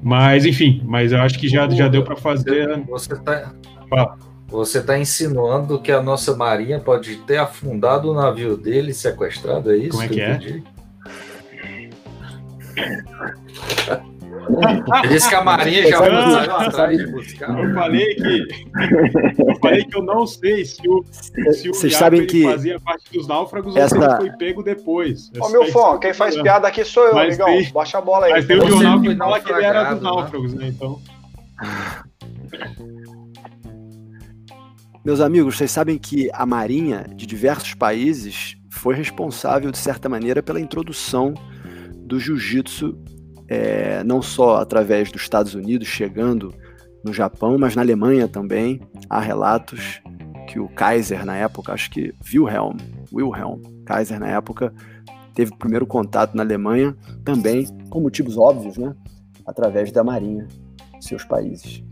[0.00, 2.80] Mas, enfim, mas eu acho que já, já deu para fazer.
[2.86, 3.52] Você está
[4.46, 9.76] você tá insinuando que a nossa marinha pode ter afundado o navio dele sequestrado, é
[9.78, 9.90] isso?
[9.90, 10.20] Como é que, que
[13.90, 14.13] é?
[14.48, 17.58] Ele disse que a Marinha já saiu atrás de buscar.
[17.58, 18.46] Eu falei que.
[19.38, 21.04] Eu falei que eu não sei se o,
[21.52, 23.96] se o Vocês sabem que fazia parte dos náufragos essa...
[23.96, 25.30] ou se ele foi pego depois.
[25.40, 27.46] Ô, meu fã, quem faz piada aqui sou eu, amigão.
[27.46, 27.72] Tem...
[27.72, 28.32] Baixa a bola aí.
[28.32, 30.10] Mas tem o jornal que fala que ele era dos né?
[30.10, 30.68] náufragos, né?
[30.68, 31.00] Então.
[35.04, 40.42] Meus amigos, vocês sabem que a Marinha de diversos países foi responsável, de certa maneira,
[40.42, 41.34] pela introdução
[41.94, 42.96] do jiu-jitsu
[43.54, 46.52] é, não só através dos Estados Unidos chegando
[47.04, 48.80] no Japão, mas na Alemanha também.
[49.08, 50.02] Há relatos
[50.48, 52.76] que o Kaiser, na época, acho que Wilhelm,
[53.12, 54.74] Wilhelm Kaiser, na época,
[55.34, 58.94] teve o primeiro contato na Alemanha, também, com motivos óbvios, né?
[59.46, 60.48] através da Marinha
[61.00, 61.84] seus países.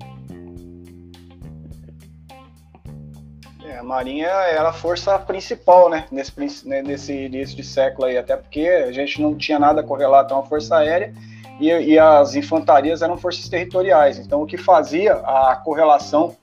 [3.63, 8.37] É, a Marinha era a força principal, né, nesse, nesse início de século aí, até
[8.37, 11.13] porque a gente não tinha nada correlato a uma força aérea
[11.61, 14.19] e, e as infantarias eram forças territoriais.
[14.19, 16.37] Então, o que fazia a correlação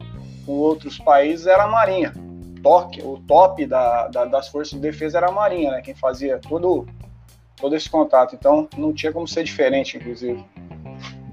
[0.45, 2.13] com outros países era a Marinha.
[2.61, 5.81] Toque, o top da, da, das forças de defesa era a Marinha, né?
[5.81, 6.87] Quem fazia todo,
[7.55, 8.35] todo esse contato.
[8.35, 10.43] Então, não tinha como ser diferente, inclusive.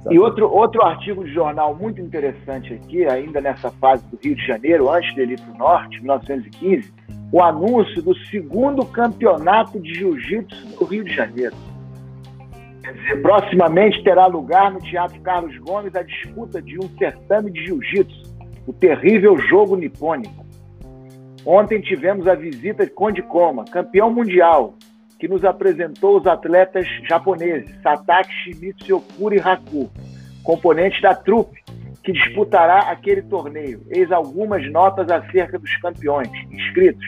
[0.08, 4.46] E outro, outro artigo de jornal muito interessante aqui, ainda nessa fase do Rio de
[4.46, 6.94] Janeiro, antes dele ir para o Norte, 1915,
[7.32, 11.56] o anúncio do segundo campeonato de jiu-jitsu do Rio de Janeiro.
[12.86, 17.64] Quer dizer, proximamente terá lugar no Teatro Carlos Gomes a disputa de um certame de
[17.64, 18.32] jiu-jitsu,
[18.64, 20.46] o terrível jogo nipônico.
[21.44, 24.74] Ontem tivemos a visita de Conde Koma, campeão mundial,
[25.18, 29.90] que nos apresentou os atletas japoneses Sataki Shimizu Okuri Haku,
[30.44, 31.60] componentes da trupe,
[32.04, 33.82] que disputará aquele torneio.
[33.90, 37.04] Eis algumas notas acerca dos campeões inscritos.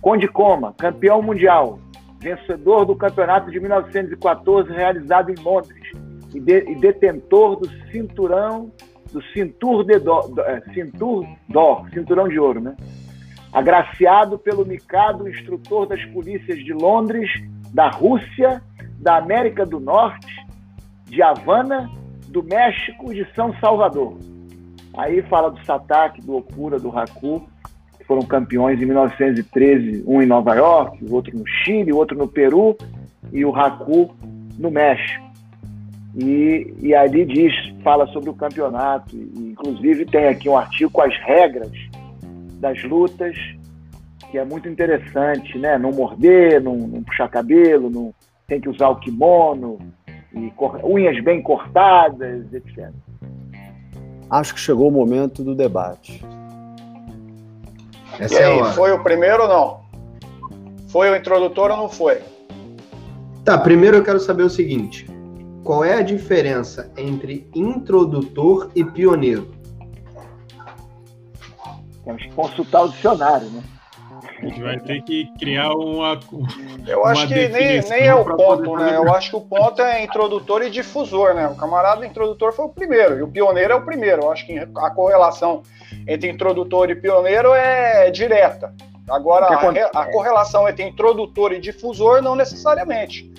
[0.00, 1.78] Conde Coma, campeão mundial,
[2.22, 5.90] vencedor do campeonato de 1914 realizado em Londres
[6.32, 8.72] e, de, e detentor do cinturão
[9.12, 12.74] do cintur de do, do, é, cintur d'or, cinturão de ouro, né?
[13.52, 17.30] Agraciado pelo Mikado, instrutor das polícias de Londres,
[17.74, 18.62] da Rússia,
[18.98, 20.34] da América do Norte,
[21.04, 21.90] de Havana,
[22.28, 24.16] do México e de São Salvador.
[24.96, 27.51] Aí fala do Satak, do Okura, do que
[28.12, 32.28] foram campeões em 1913, um em Nova York, o outro no Chile, o outro no
[32.28, 32.76] Peru
[33.32, 34.14] e o Haku
[34.58, 35.24] no México.
[36.14, 41.00] E, e ali diz, fala sobre o campeonato, e, inclusive tem aqui um artigo com
[41.00, 41.72] as regras
[42.60, 43.34] das lutas,
[44.30, 45.78] que é muito interessante, né?
[45.78, 48.14] Não morder, não, não puxar cabelo, não
[48.46, 49.78] tem que usar o kimono,
[50.34, 50.52] e
[50.84, 52.90] unhas bem cortadas, etc.
[54.28, 56.22] Acho que chegou o momento do debate.
[58.18, 59.80] Essa e aí, é foi o primeiro ou não?
[60.88, 62.20] Foi o introdutor ou não foi?
[63.44, 65.06] Tá, primeiro eu quero saber o seguinte:
[65.64, 69.50] qual é a diferença entre introdutor e pioneiro?
[72.04, 73.62] Temos que consultar o dicionário, né?
[74.42, 76.18] A gente vai ter que criar uma.
[76.84, 78.96] Eu acho que nem, nem é o ponto, né?
[78.96, 81.46] Eu acho que o ponto é introdutor e difusor, né?
[81.46, 84.22] O camarada introdutor foi o primeiro e o pioneiro é o primeiro.
[84.22, 85.62] Eu acho que a correlação
[86.08, 88.74] entre introdutor e pioneiro é direta.
[89.08, 93.30] Agora, a, a correlação entre introdutor e difusor não necessariamente.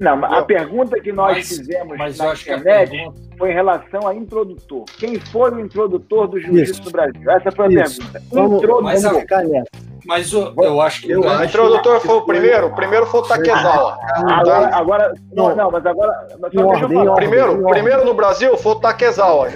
[0.00, 3.20] Não, a pergunta que nós mas, fizemos mas na internet pergunta...
[3.36, 4.84] foi em relação a introdutor.
[4.98, 7.30] Quem foi o introdutor do jiu-jitsu no Brasil?
[7.30, 8.00] Essa foi a Isso.
[8.10, 8.66] pergunta.
[8.66, 9.12] Vamos, mas, a,
[10.10, 11.12] mas eu, eu acho que.
[11.12, 12.66] Eu o introdutor foi o primeiro?
[12.66, 13.96] O primeiro foi o Takezawa.
[14.16, 16.26] Agora, agora não, não, mas agora.
[16.40, 19.48] Mas ordem, primeiro, primeiro no Brasil foi o Takezawa.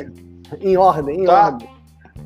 [0.61, 1.47] Em ordem, em tá?
[1.47, 1.69] ordem.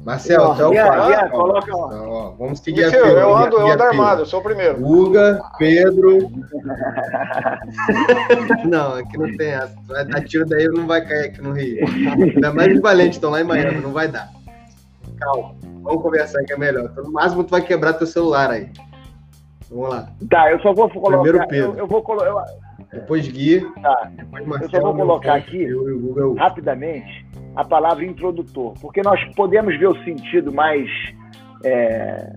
[0.05, 1.87] Marcelo, até o yeah, coloca lá.
[1.87, 2.97] Então, vamos seguir aqui.
[2.97, 4.79] Eu ando, eu ando armado, eu sou o primeiro.
[4.79, 6.19] Guga, Pedro.
[8.69, 9.75] não, aqui não tem essa.
[9.87, 11.85] Vai dar tiro daí não vai cair aqui no Rio.
[11.87, 14.31] Ainda mais os valentes estão lá em Miami, não vai dar.
[15.21, 16.89] Calma, vamos conversar que é melhor.
[16.91, 18.71] Então, no máximo tu vai quebrar teu celular aí.
[19.71, 20.09] Vamos lá.
[20.31, 21.19] Tá, eu só vou colocar.
[21.19, 21.73] Primeiro Pedro.
[21.73, 22.45] Eu, eu vou colocar.
[22.93, 23.61] Depois Gui.
[23.83, 24.11] Tá.
[24.17, 29.79] Depois Marcelo, eu só vou colocar aqui, eu, rapidamente, a palavra introdutor, porque nós podemos
[29.79, 30.89] ver o sentido mais,
[31.65, 32.33] é,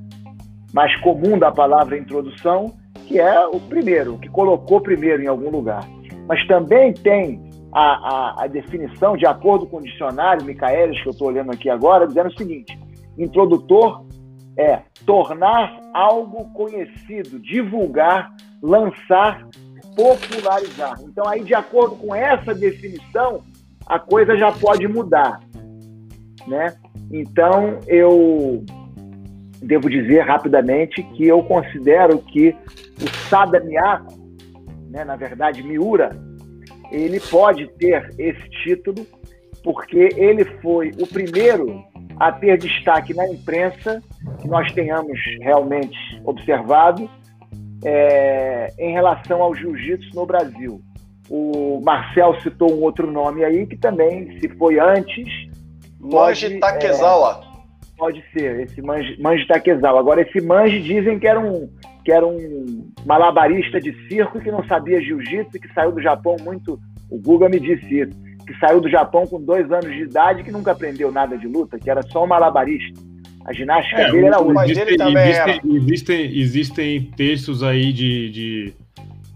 [0.73, 2.73] mais comum da palavra introdução,
[3.07, 5.87] que é o primeiro, que colocou primeiro em algum lugar.
[6.27, 11.11] Mas também tem a, a, a definição, de acordo com o dicionário Micaelis, que eu
[11.11, 12.77] estou olhando aqui agora, dizendo o seguinte:
[13.17, 14.05] introdutor
[14.57, 19.47] é tornar algo conhecido, divulgar, lançar,
[19.95, 20.99] popularizar.
[21.03, 23.41] Então, aí, de acordo com essa definição,
[23.85, 25.39] a coisa já pode mudar,
[26.47, 26.75] né?
[27.11, 28.63] Então eu
[29.61, 32.55] devo dizer rapidamente que eu considero que
[33.01, 34.13] o Sada Miyako,
[34.89, 36.15] né, na verdade Miura,
[36.91, 39.05] ele pode ter esse título
[39.63, 41.83] porque ele foi o primeiro
[42.19, 44.01] a ter destaque na imprensa
[44.41, 47.09] que nós tenhamos realmente observado
[47.83, 50.81] é, em relação ao jiu-jitsu no Brasil.
[51.29, 55.25] O Marcel citou um outro nome aí que também, se foi antes.
[55.99, 57.41] Manji Takezawa.
[57.43, 59.99] É, pode ser, esse Manji, Manji Takezawa.
[59.99, 61.69] Agora, esse Manji dizem que era um,
[62.03, 66.79] que era um malabarista de circo que não sabia jiu-jitsu, que saiu do Japão muito.
[67.09, 68.11] O Guga me disse isso.
[68.45, 71.77] Que saiu do Japão com dois anos de idade que nunca aprendeu nada de luta,
[71.77, 72.99] que era só um malabarista.
[73.45, 74.53] A ginástica é, dele era outra.
[74.53, 75.61] Mas ele também existem, era.
[75.77, 78.73] Existem, existem textos aí de, de,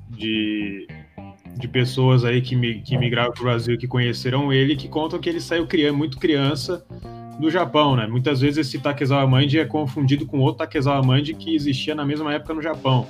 [0.10, 0.88] de
[1.58, 5.20] de pessoas aí que, mi, que migraram para o Brasil que conheceram ele, que contam
[5.20, 6.86] que ele saiu criança, muito criança
[7.40, 8.08] do Japão, né?
[8.08, 12.34] Muitas vezes esse Takezawa Mandi é confundido com outro Takezawa Mandi que existia na mesma
[12.34, 13.08] época no Japão,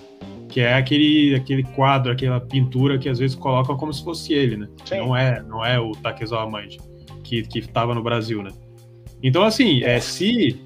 [0.50, 4.58] que é aquele, aquele quadro, aquela pintura que às vezes colocam como se fosse ele,
[4.58, 4.68] né?
[4.92, 6.78] Não é, não é o Takezawa Mandi
[7.26, 8.52] que que estava no Brasil, né?
[9.22, 10.62] Então assim, é se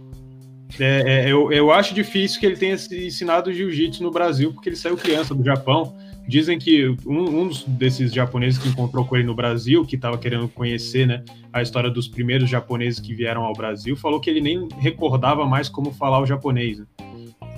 [0.79, 4.75] é, é, eu, eu acho difícil que ele tenha ensinado jiu-jitsu no Brasil, porque ele
[4.75, 5.97] saiu criança do Japão.
[6.29, 10.47] Dizem que um, um desses japoneses que encontrou com ele no Brasil, que estava querendo
[10.47, 14.67] conhecer né, a história dos primeiros japoneses que vieram ao Brasil, falou que ele nem
[14.77, 16.85] recordava mais como falar o japonês, né?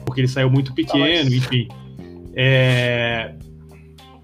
[0.05, 1.67] porque ele saiu muito pequeno, enfim.
[2.33, 3.33] É...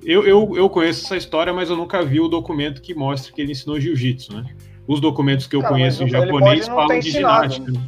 [0.02, 3.42] Eu, eu, eu conheço essa história, mas eu nunca vi o documento que mostra que
[3.42, 4.46] ele ensinou jiu-jitsu, né?
[4.88, 7.70] Os documentos que eu Cara, conheço em japonês falam de ginástica.
[7.70, 7.82] Né?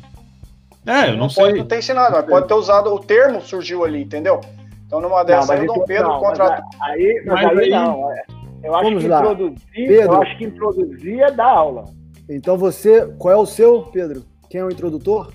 [0.85, 1.45] É, eu não, não sei.
[1.45, 4.41] Pode não ter ensinado, mas pode ter usado o termo surgiu ali, entendeu?
[4.89, 6.65] Então, numa dessas, aí o Dom Pedro não, contratou.
[6.81, 8.11] Aí, mas, mas aí, aí, não.
[8.11, 8.23] É.
[8.63, 11.85] Eu acho, que introduzir, eu acho que introduzir é dar aula.
[12.27, 14.23] Então você, qual é o seu, Pedro?
[14.49, 15.31] Quem é o introdutor?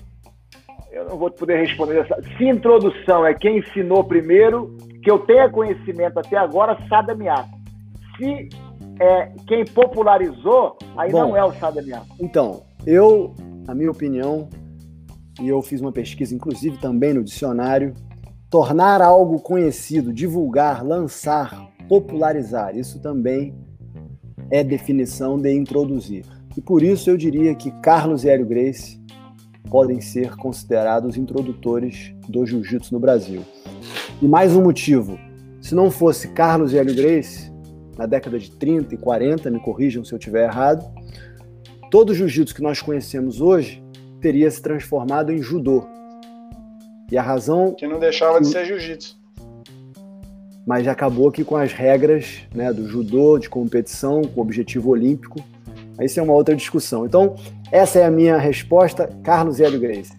[0.91, 2.21] Eu não vou poder responder essa.
[2.37, 7.49] Se introdução é quem ensinou primeiro, que eu tenha conhecimento até agora, Sada Miato.
[8.17, 8.49] Se
[8.99, 12.07] é quem popularizou, aí Bom, não é o Sada Miato.
[12.19, 13.33] Então, eu,
[13.65, 14.49] na minha opinião,
[15.41, 17.93] e eu fiz uma pesquisa, inclusive também no dicionário,
[18.49, 23.55] tornar algo conhecido, divulgar, lançar, popularizar, isso também
[24.49, 26.25] é definição de introduzir.
[26.55, 29.01] E por isso eu diria que Carlos e Hélio Grace
[29.69, 33.41] podem ser considerados introdutores do jiu-jitsu no Brasil.
[34.21, 35.17] E mais um motivo:
[35.59, 37.51] se não fosse Carlos e Hélio Grace,
[37.97, 40.85] na década de 30 e 40, me corrijam se eu estiver errado,
[41.89, 43.83] todo o jiu-jitsu que nós conhecemos hoje
[44.21, 45.85] teria se transformado em judô.
[47.11, 47.73] E a razão.
[47.73, 49.17] Que não deixava de ser jiu-jitsu.
[50.65, 55.39] Mas acabou aqui com as regras né, do judô, de competição, com objetivo olímpico.
[56.01, 57.05] Isso é uma outra discussão.
[57.05, 57.35] Então,
[57.71, 60.13] essa é a minha resposta, Carlos Hélio Grace.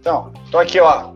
[0.00, 1.12] Então, tô aqui, ó.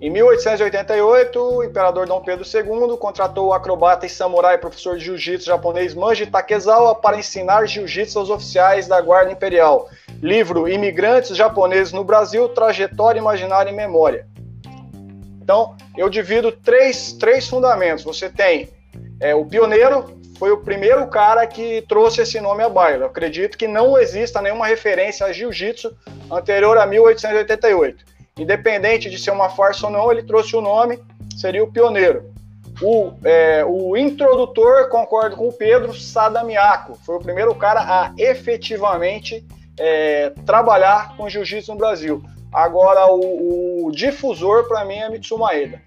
[0.00, 5.46] Em 1888, o imperador Dom Pedro II contratou o acrobata e samurai professor de jiu-jitsu
[5.46, 9.88] japonês Manji Takezawa para ensinar jiu-jitsu aos oficiais da Guarda Imperial.
[10.20, 14.26] Livro Imigrantes Japoneses no Brasil, Trajetória Imaginária e Memória.
[15.42, 18.04] Então, eu divido três, três fundamentos.
[18.04, 18.68] Você tem
[19.20, 23.04] é, o pioneiro, foi o primeiro cara que trouxe esse nome à baila.
[23.04, 25.96] Eu acredito que não exista nenhuma referência a jiu-jitsu
[26.30, 28.04] anterior a 1888.
[28.38, 30.98] Independente de ser uma farsa ou não, ele trouxe o nome,
[31.36, 32.32] seria o pioneiro.
[32.80, 39.44] O, é, o introdutor, concordo com o Pedro, Sadamiaco, foi o primeiro cara a efetivamente
[39.84, 42.22] é, trabalhar com jiu-jitsu no Brasil.
[42.52, 45.80] Agora, o, o difusor, para mim, é Mitsumaeda.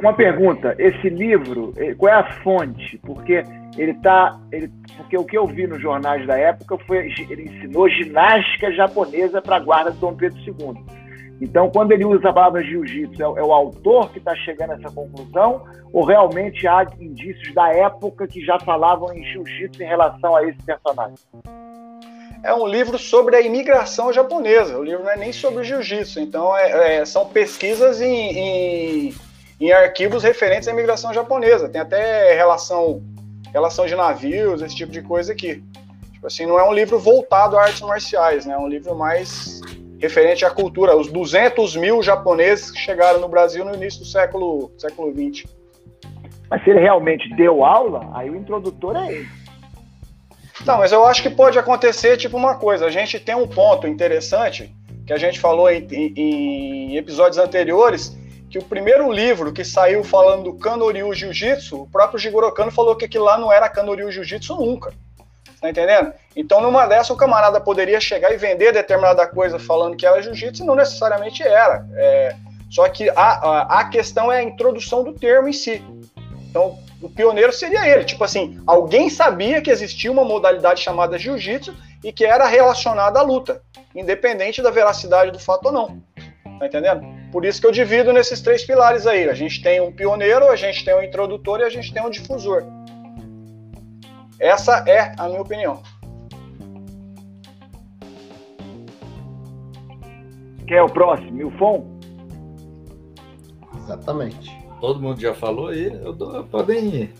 [0.00, 2.98] Uma pergunta: esse livro, eh, qual é a fonte?
[3.04, 3.42] Porque
[3.76, 7.88] ele tá, ele, porque o que eu vi nos jornais da época foi ele ensinou
[7.90, 10.99] ginástica japonesa para a guarda de Dom Pedro II.
[11.40, 14.74] Então, quando ele usa a palavra jiu-jitsu, é, é, o autor que está chegando a
[14.74, 20.36] essa conclusão, ou realmente há indícios da época que já falavam em jiu-jitsu em relação
[20.36, 21.16] a esse personagem?
[22.42, 24.78] É um livro sobre a imigração japonesa.
[24.78, 26.20] O livro não é nem sobre jiu-jitsu.
[26.20, 29.14] Então, é, é, são pesquisas em, em
[29.60, 31.68] em arquivos referentes à imigração japonesa.
[31.68, 33.02] Tem até relação,
[33.52, 35.62] relação de navios, esse tipo de coisa aqui.
[36.12, 38.54] Tipo assim, não é um livro voltado a artes marciais, né?
[38.54, 39.60] É um livro mais
[40.00, 44.72] referente à cultura, os 200 mil japoneses que chegaram no Brasil no início do século,
[44.78, 45.46] século 20.
[46.48, 49.28] Mas se ele realmente deu aula, aí o introdutor é ele.
[50.66, 52.86] Não, mas eu acho que pode acontecer tipo uma coisa.
[52.86, 54.74] A gente tem um ponto interessante
[55.06, 58.16] que a gente falou em, em, em episódios anteriores,
[58.48, 62.96] que o primeiro livro que saiu falando do Kanoryu Jiu-Jitsu, o próprio Jigoro Kano falou
[62.96, 64.92] que aquilo lá não era Kanoryu Jiu-Jitsu nunca.
[65.60, 66.12] Tá entendendo?
[66.34, 70.62] Então, numa dessa, o camarada poderia chegar e vender determinada coisa falando que era jiu-jitsu
[70.62, 71.86] e não necessariamente era.
[71.94, 72.34] É,
[72.70, 75.84] só que a, a, a, questão é a introdução do termo em si.
[76.48, 78.04] Então, o pioneiro seria ele.
[78.04, 83.22] Tipo assim, alguém sabia que existia uma modalidade chamada jiu-jitsu e que era relacionada à
[83.22, 83.60] luta,
[83.94, 86.02] independente da veracidade do fato ou não.
[86.58, 87.02] Tá entendendo?
[87.32, 89.28] Por isso que eu divido nesses três pilares aí.
[89.28, 92.10] A gente tem um pioneiro, a gente tem um introdutor e a gente tem um
[92.10, 92.64] difusor.
[94.40, 95.82] Essa é a minha opinião.
[100.66, 101.32] Quem é o próximo?
[101.32, 101.84] Milfon?
[103.76, 104.50] Exatamente.
[104.80, 105.92] Todo mundo já falou aí.
[105.92, 107.12] Eu dou, podem,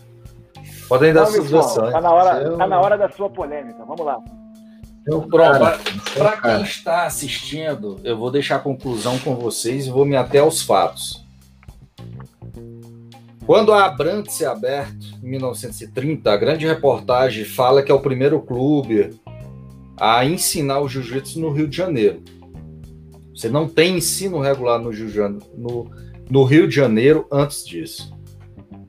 [0.87, 1.89] podem dar sugestões.
[1.89, 3.85] Está na, hora, tá na hora da sua polêmica.
[3.85, 4.17] Vamos lá.
[6.17, 10.39] Para quem está assistindo, eu vou deixar a conclusão com vocês e vou me até
[10.39, 11.23] aos fatos.
[13.51, 18.39] Quando a Abrantes se aberto, em 1930, a grande reportagem fala que é o primeiro
[18.41, 19.09] clube
[19.99, 22.21] a ensinar o jiu-jitsu no Rio de Janeiro.
[23.35, 24.89] Você não tem ensino regular no,
[25.57, 25.91] no,
[26.29, 28.17] no Rio de Janeiro antes disso.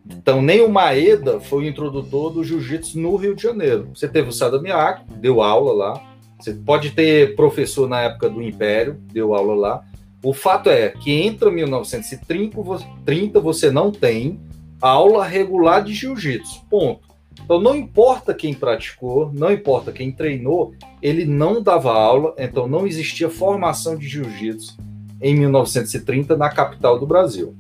[0.08, 3.88] Então, nem o Maeda foi o introdutor do jiu-jitsu no Rio de Janeiro.
[3.92, 6.00] Você teve o Sada Miyake, deu aula lá.
[6.38, 9.84] Você pode ter professor na época do Império, deu aula lá.
[10.22, 14.38] O fato é que entre 1930 você não tem
[14.82, 16.66] aula regular de jiu-jitsu.
[16.68, 17.08] Ponto.
[17.44, 22.86] Então não importa quem praticou, não importa quem treinou, ele não dava aula, então não
[22.86, 24.76] existia formação de jiu-jitsu
[25.20, 27.56] em 1930 na capital do Brasil.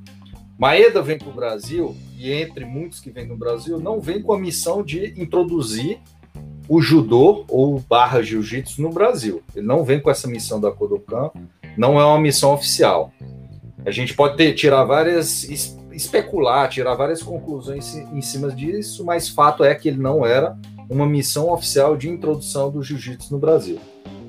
[0.58, 4.32] Maeda vem para o Brasil, e entre muitos que vêm no Brasil, não vem com
[4.32, 5.98] a missão de introduzir
[6.68, 9.42] o judô ou barra jiu-jitsu no Brasil.
[9.54, 11.30] Ele não vem com essa missão da Kodokan,
[11.76, 13.12] não é uma missão oficial.
[13.84, 15.44] A gente pode ter, tirar várias
[15.92, 20.56] especular, tirar várias conclusões em cima disso, mas fato é que ele não era
[20.88, 23.78] uma missão oficial de introdução do jiu-jitsu no Brasil.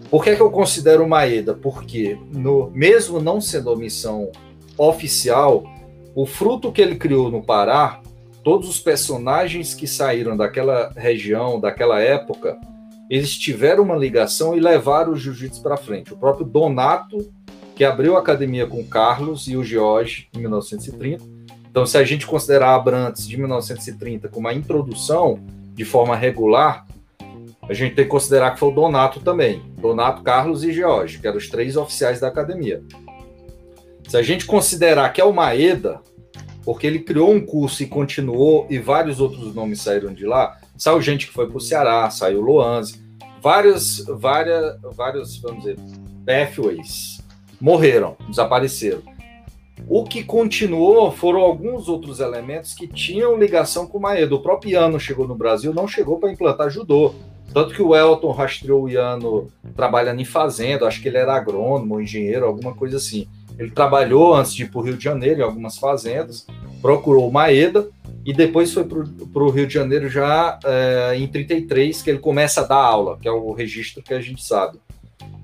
[0.10, 1.54] Por que, é que eu considero Maeda?
[1.54, 4.32] Porque, no, mesmo não sendo missão
[4.78, 5.64] oficial,
[6.16, 8.00] o fruto que ele criou no Pará,
[8.44, 12.58] todos os personagens que saíram daquela região, daquela época,
[13.10, 16.14] eles tiveram uma ligação e levaram o jiu-jitsu para frente.
[16.14, 17.34] O próprio Donato,
[17.76, 21.24] que abriu a academia com Carlos e o George em 1930.
[21.74, 25.40] Então, se a gente considerar Abrantes de 1930 como uma introdução
[25.74, 26.86] de forma regular,
[27.68, 29.60] a gente tem que considerar que foi o Donato também.
[29.82, 32.84] Donato, Carlos e George, que eram os três oficiais da academia.
[34.08, 36.00] Se a gente considerar que é o Maeda,
[36.64, 41.02] porque ele criou um curso e continuou, e vários outros nomes saíram de lá, saiu
[41.02, 43.04] gente que foi para o Ceará, saiu Loanze,
[43.42, 45.80] vários, várias, vários, vamos dizer,
[46.24, 47.20] pathways
[47.60, 49.13] morreram, desapareceram.
[49.88, 54.34] O que continuou foram alguns outros elementos que tinham ligação com o Maeda.
[54.34, 57.14] O próprio Iano chegou no Brasil, não chegou para implantar judô.
[57.54, 62.02] Tanto que o Elton rastreou o Iano trabalhando em fazenda, acho que ele era agrônomo,
[62.02, 63.28] engenheiro, alguma coisa assim.
[63.60, 66.48] Ele trabalhou antes de ir para o Rio de Janeiro em algumas fazendas,
[66.82, 67.88] procurou o Maeda
[68.26, 72.62] e depois foi para o Rio de Janeiro já é, em 33 que ele começa
[72.62, 74.80] a dar aula, que é o registro que a gente sabe.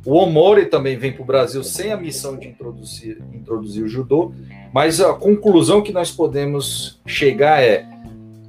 [0.05, 4.31] O Omori também vem para o Brasil sem a missão de introduzir, introduzir o judô,
[4.73, 7.85] mas a conclusão que nós podemos chegar é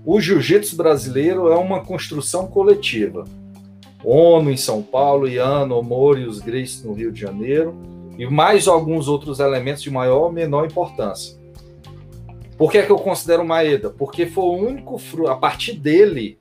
[0.05, 3.25] o jiu-jitsu brasileiro é uma construção coletiva.
[4.03, 7.75] ONU em São Paulo, Iano, Omori, os Grace no Rio de Janeiro,
[8.19, 11.39] e mais alguns outros elementos de maior ou menor importância.
[12.57, 13.91] Por que, é que eu considero Maeda?
[13.91, 16.37] Porque foi o único, a partir dele,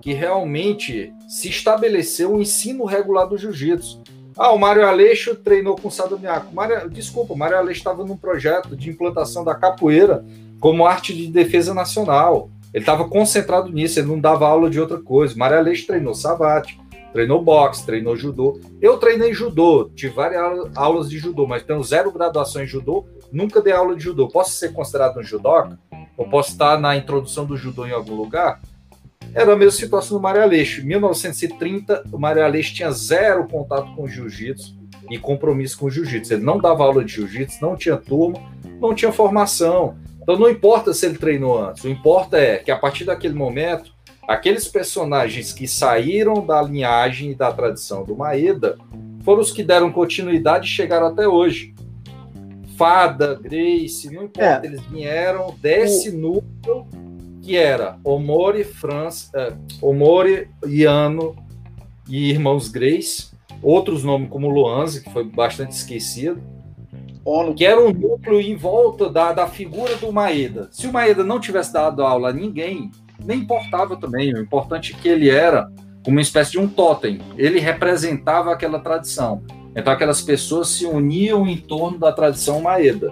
[0.00, 4.00] que realmente se estabeleceu o ensino regular do jiu-jitsu.
[4.38, 6.54] Ah, o Mário Aleixo treinou com o Sadomiaco.
[6.54, 10.24] Mário, desculpa, o Mário Aleixo estava num projeto de implantação da capoeira
[10.60, 12.48] como arte de defesa nacional.
[12.72, 15.34] Ele estava concentrado nisso, ele não dava aula de outra coisa.
[15.36, 16.80] Mário Aleixo treinou savate,
[17.12, 18.60] treinou boxe, treinou judô.
[18.80, 23.60] Eu treinei judô, tive várias aulas de judô, mas tenho zero graduação em judô, nunca
[23.60, 24.28] dei aula de judô.
[24.28, 25.76] Posso ser considerado um judoca?
[26.16, 28.60] Ou posso estar na introdução do judô em algum lugar?
[29.34, 30.80] Era a mesma situação do Mário Aleixo.
[30.80, 34.76] Em 1930, o Mário Aleixo tinha zero contato com jiu-jitsu
[35.10, 36.34] e compromisso com o jiu-jitsu.
[36.34, 38.40] Ele não dava aula de jiu-jitsu, não tinha turma,
[38.80, 39.96] não tinha formação.
[40.22, 43.92] Então não importa se ele treinou antes, o importa é que a partir daquele momento
[44.28, 48.76] aqueles personagens que saíram da linhagem e da tradição do Maeda
[49.24, 51.74] foram os que deram continuidade e chegaram até hoje.
[52.76, 54.66] Fada, Grace, não importa, é.
[54.66, 56.18] eles vieram desse o...
[56.18, 56.86] núcleo
[57.48, 61.34] que era Omori, Franz, uh, Omori, Iano
[62.06, 63.30] e Irmãos Grace,
[63.62, 66.42] outros nomes como Luanze, que foi bastante esquecido,
[67.24, 67.54] ONU.
[67.54, 70.68] que era um núcleo em volta da, da figura do Maeda.
[70.70, 72.90] Se o Maeda não tivesse dado aula a ninguém,
[73.24, 74.34] nem importava também.
[74.34, 75.72] O importante é que ele era
[76.06, 77.18] uma espécie de um totem.
[77.38, 79.42] Ele representava aquela tradição.
[79.74, 83.10] Então aquelas pessoas se uniam em torno da tradição Maeda.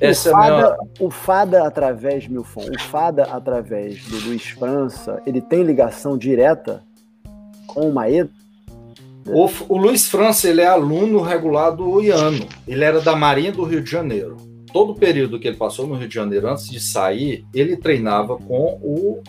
[0.00, 0.76] Essa o, fada, é minha...
[1.00, 6.82] o Fada através, Milfon, o Fada através do Luiz França, ele tem ligação direta
[7.66, 8.30] com o Maeda?
[9.26, 12.46] O, o Luiz França, ele é aluno regular do Iano.
[12.68, 14.36] Ele era da Marinha do Rio de Janeiro
[14.74, 18.36] todo o período que ele passou no Rio de Janeiro antes de sair, ele treinava
[18.36, 19.22] com o,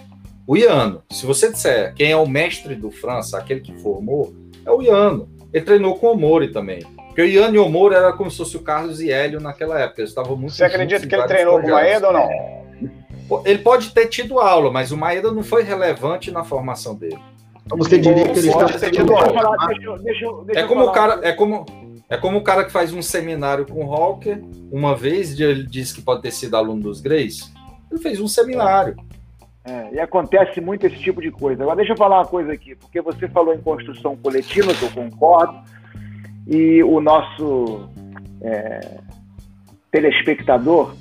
[0.48, 1.04] o Iano.
[1.12, 4.34] Se você disser quem é o mestre do França, aquele que formou,
[4.66, 5.30] é o Iano.
[5.54, 6.84] Ele treinou com o Mori também.
[7.16, 9.80] Porque o Iano e o Mori era como se fosse o Carlos e Hélio naquela
[9.80, 10.02] época.
[10.02, 13.42] Eles estavam muito Você acredita que ele treinou com o Maeda ou não?
[13.46, 17.18] Ele pode ter tido aula, mas o Maeda não foi relevante na formação dele.
[17.66, 19.14] Então você diria que ele está sendo...
[20.54, 21.66] É como o cara, é como
[22.10, 25.96] é como o cara que faz um seminário com o Hawker, uma vez ele disse
[25.96, 27.50] que pode ter sido aluno dos Greys.
[27.90, 28.98] Ele fez um seminário.
[29.64, 31.64] É, e acontece muito esse tipo de coisa.
[31.64, 34.92] Agora, deixa eu falar uma coisa aqui, porque você falou em construção coletiva, que eu
[34.92, 35.58] concordo,
[36.48, 37.90] e o nosso
[38.42, 39.00] é,
[39.92, 40.96] telespectador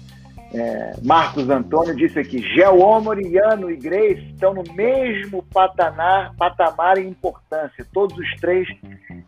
[0.54, 7.84] é, Marcos Antônio disse aqui: Geomoriano e Grace estão no mesmo patamar, patamar em importância.
[7.92, 8.68] Todos os três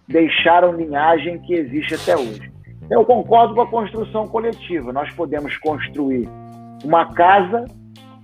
[0.07, 2.53] deixaram linhagem que existe até hoje.
[2.89, 4.93] Eu concordo com a construção coletiva.
[4.93, 6.29] Nós podemos construir
[6.85, 7.65] uma casa,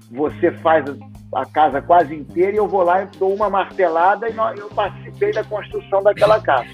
[0.08, 0.84] você faz
[1.34, 5.32] a casa quase inteira e eu vou lá e dou uma martelada e eu participei
[5.32, 6.70] da construção daquela casa.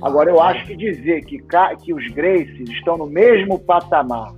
[0.00, 1.42] Agora, eu acho que dizer que,
[1.82, 4.32] que os Graces estão no mesmo patamar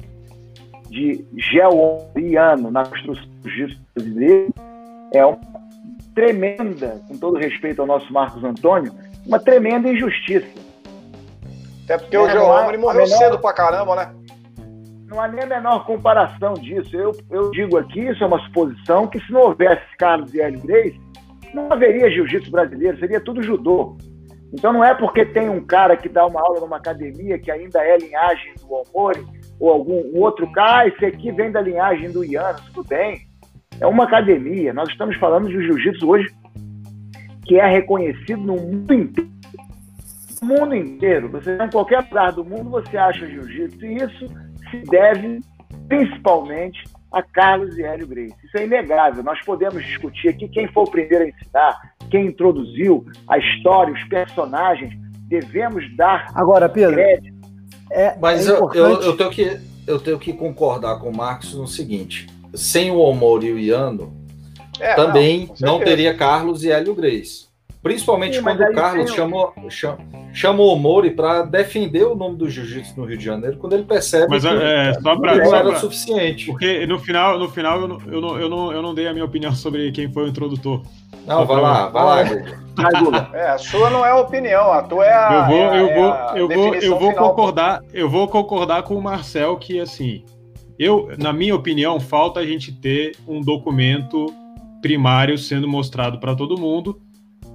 [0.88, 4.54] de geoiano na construção do brasileiro
[5.12, 5.38] é uma
[6.14, 8.92] tremenda, com todo respeito ao nosso Marcos Antônio,
[9.26, 10.46] uma tremenda injustiça.
[11.84, 13.18] Até porque é, o Geomori morreu menor...
[13.18, 14.14] cedo pra caramba, né?
[15.06, 16.96] Não há nem a menor comparação disso.
[16.96, 20.60] Eu, eu digo aqui, isso é uma suposição, que se não houvesse Carlos e Hélio
[20.60, 21.00] Grace,
[21.52, 23.96] não haveria jiu-jitsu brasileiro, seria tudo judô.
[24.52, 27.80] Então não é porque tem um cara que dá uma aula numa academia que ainda
[27.80, 29.24] é linhagem do Omori,
[29.58, 33.28] ou algum um outro cara, ah, esse aqui vem da linhagem do Iano, tudo bem.
[33.80, 34.72] É uma academia.
[34.72, 36.28] Nós estamos falando de jiu-jitsu hoje
[37.44, 39.30] que é reconhecido no mundo inteiro.
[40.40, 41.28] No mundo inteiro.
[41.30, 43.84] Você em qualquer lugar do mundo, você acha jiu-jitsu.
[43.84, 44.26] E isso
[44.70, 45.40] se deve
[45.88, 48.36] principalmente a Carlos e Hélio Grace.
[48.44, 49.22] Isso é inegável.
[49.22, 54.04] Nós podemos discutir aqui quem foi o primeiro a ensinar, quem introduziu a história, os
[54.04, 54.92] personagens.
[55.28, 57.40] Devemos dar Agora, Pedro, crédito.
[57.90, 61.54] É, Mas é eu, eu, eu, tenho que, eu tenho que concordar com o Marcos
[61.54, 64.12] no seguinte: sem o Omori e o Iano,
[64.80, 67.49] é, também não, não, teria Carlos e Hélio Grace.
[67.82, 69.54] Principalmente Sim, quando o Carlos chamou,
[70.34, 73.84] chamou o Mori para defender o nome do jiu-jitsu no Rio de Janeiro, quando ele
[73.84, 76.46] percebe Mas, que é, só pra, não só era pra, suficiente.
[76.46, 79.14] Porque no final, no final eu, não, eu, não, eu, não, eu não dei a
[79.14, 80.82] minha opinião sobre quem foi o introdutor.
[81.26, 85.12] Não, vai lá, vai lá, É, a sua não é a opinião, a tua é
[85.12, 85.32] a.
[85.32, 89.02] Eu vou, é eu vou, eu vou, eu vou concordar, eu vou concordar com o
[89.02, 90.22] Marcel que assim,
[90.78, 94.26] eu, na minha opinião, falta a gente ter um documento
[94.82, 97.00] primário sendo mostrado para todo mundo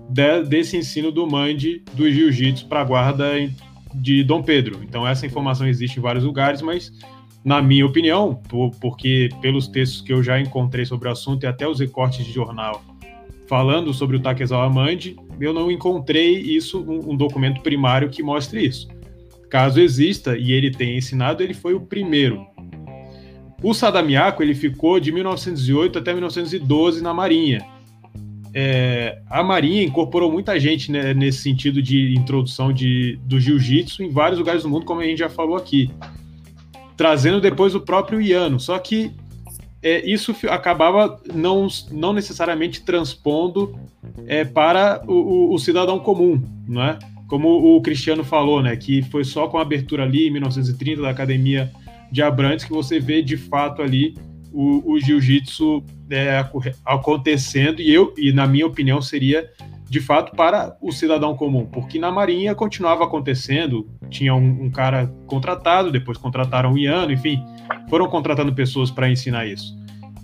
[0.10, 3.32] de, desse ensino do Mande do Jiu-Jitsu para a guarda
[3.94, 4.82] de Dom Pedro.
[4.84, 6.92] Então, essa informação existe em vários lugares, mas,
[7.44, 11.48] na minha opinião, por, porque pelos textos que eu já encontrei sobre o assunto e
[11.48, 12.84] até os recortes de jornal
[13.48, 18.66] falando sobre o Takezawa Mande, eu não encontrei isso, um, um documento primário que mostre
[18.66, 18.88] isso.
[19.50, 22.46] Caso exista e ele tenha ensinado, ele foi o primeiro.
[23.62, 27.75] O Sadamiaco ele ficou de 1908 até 1912 na Marinha
[28.58, 34.10] é, a Marinha incorporou muita gente né, nesse sentido de introdução de, do jiu-jitsu em
[34.10, 35.92] vários lugares do mundo, como a gente já falou aqui,
[36.96, 38.58] trazendo depois o próprio Iano.
[38.58, 39.12] Só que
[39.84, 43.78] é, isso acabava não, não necessariamente transpondo
[44.26, 46.98] é, para o, o, o, cidadão comum, não é?
[47.28, 51.10] Como o Cristiano falou, né, que foi só com a abertura ali em 1930 da
[51.10, 51.70] Academia
[52.10, 54.16] de Abrantes que você vê de fato ali
[54.56, 56.46] o, o jiu-jitsu é,
[56.86, 59.52] acontecendo e eu e na minha opinião seria
[59.90, 65.14] de fato para o cidadão comum, porque na Marinha continuava acontecendo, tinha um, um cara
[65.28, 67.44] contratado, depois contrataram o Iano, enfim,
[67.90, 69.78] foram contratando pessoas para ensinar isso.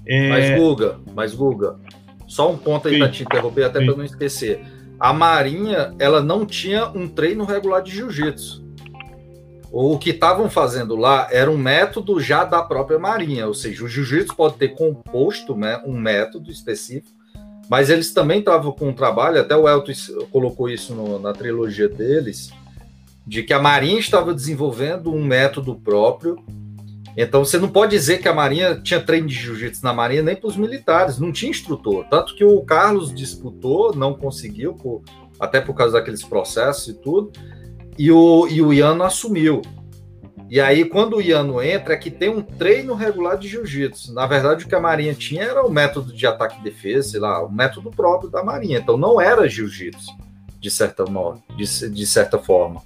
[0.07, 0.29] É...
[0.29, 1.75] Mas Guga, mas Guga,
[2.25, 4.61] só um ponto aí para te interromper, até para não esquecer.
[4.99, 8.70] A Marinha, ela não tinha um treino regular de jiu-jitsu
[9.71, 13.87] o que estavam fazendo lá era um método já da própria Marinha, ou seja, o
[13.87, 17.09] jiu-jitsu pode ter composto né, um método específico,
[17.69, 19.93] mas eles também estavam com um trabalho, até o Elton
[20.29, 22.51] colocou isso no, na trilogia deles,
[23.25, 26.43] de que a Marinha estava desenvolvendo um método próprio.
[27.15, 30.35] Então você não pode dizer que a Marinha tinha treino de jiu-jitsu na Marinha nem
[30.35, 32.05] para os militares, não tinha instrutor.
[32.09, 35.01] Tanto que o Carlos disputou, não conseguiu, por,
[35.39, 37.31] até por causa daqueles processos e tudo
[37.97, 39.61] e o, e o Iano assumiu.
[40.51, 44.13] E aí, quando o Iano entra, é que tem um treino regular de jiu-jitsu.
[44.13, 47.21] Na verdade, o que a Marinha tinha era o método de ataque e defesa, sei
[47.21, 48.77] lá, o método próprio da Marinha.
[48.77, 50.11] Então, não era jiu-jitsu,
[50.59, 52.81] de certa, modo, de, de certa forma.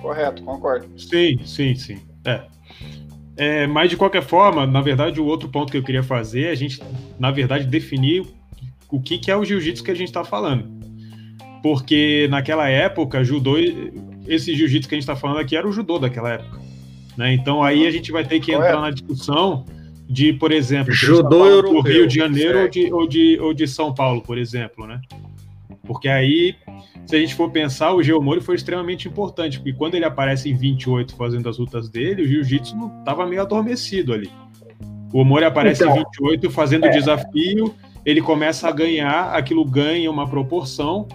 [0.00, 0.88] Correto, concordo.
[0.98, 2.00] Sim, sim, sim.
[2.24, 2.44] É.
[3.36, 3.66] é.
[3.66, 6.54] Mas, de qualquer forma, na verdade, o outro ponto que eu queria fazer é a
[6.54, 6.82] gente,
[7.18, 8.26] na verdade, definir
[8.90, 10.66] o que, que é o jiu-jitsu que a gente está falando.
[11.62, 13.58] Porque, naquela época, judô
[14.26, 16.60] esse jiu-jitsu que a gente está falando aqui era o judô daquela época.
[17.16, 17.34] Né?
[17.34, 19.64] Então aí a gente vai ter que entrar na discussão
[20.08, 23.66] de, por exemplo, judô europeu, do Rio de Janeiro ou de, ou, de, ou de
[23.66, 25.00] São Paulo, por exemplo, né?
[25.86, 26.54] Porque aí,
[27.06, 30.54] se a gente for pensar, o Geomori foi extremamente importante, porque quando ele aparece em
[30.54, 34.30] 28 fazendo as lutas dele, o jiu-jitsu estava meio adormecido ali.
[35.12, 36.90] O Omori aparece então, em 28 fazendo o é.
[36.90, 41.06] desafio, ele começa a ganhar, aquilo ganha uma proporção,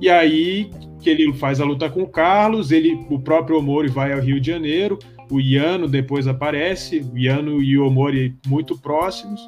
[0.00, 0.70] e aí
[1.02, 4.40] que ele faz a luta com o Carlos, ele, o próprio Omori vai ao Rio
[4.40, 4.98] de Janeiro,
[5.30, 9.40] o Iano depois aparece, o Iano e o Omori muito próximos.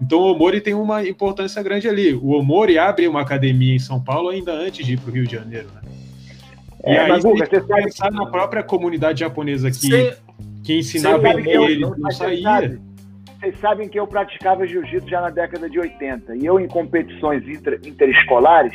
[0.00, 2.14] Então o Omori tem uma importância grande ali.
[2.14, 5.26] O Omori abre uma academia em São Paulo ainda antes de ir para o Rio
[5.26, 5.80] de Janeiro, né?
[6.84, 10.14] É, e aí mas, Guga, você pensar na própria comunidade japonesa que,
[10.62, 12.78] que ensinava ele, ele não, não saía.
[13.38, 17.46] Vocês sabem que eu praticava jiu-jitsu já na década de 80 e eu em competições
[17.48, 18.72] inter, interescolares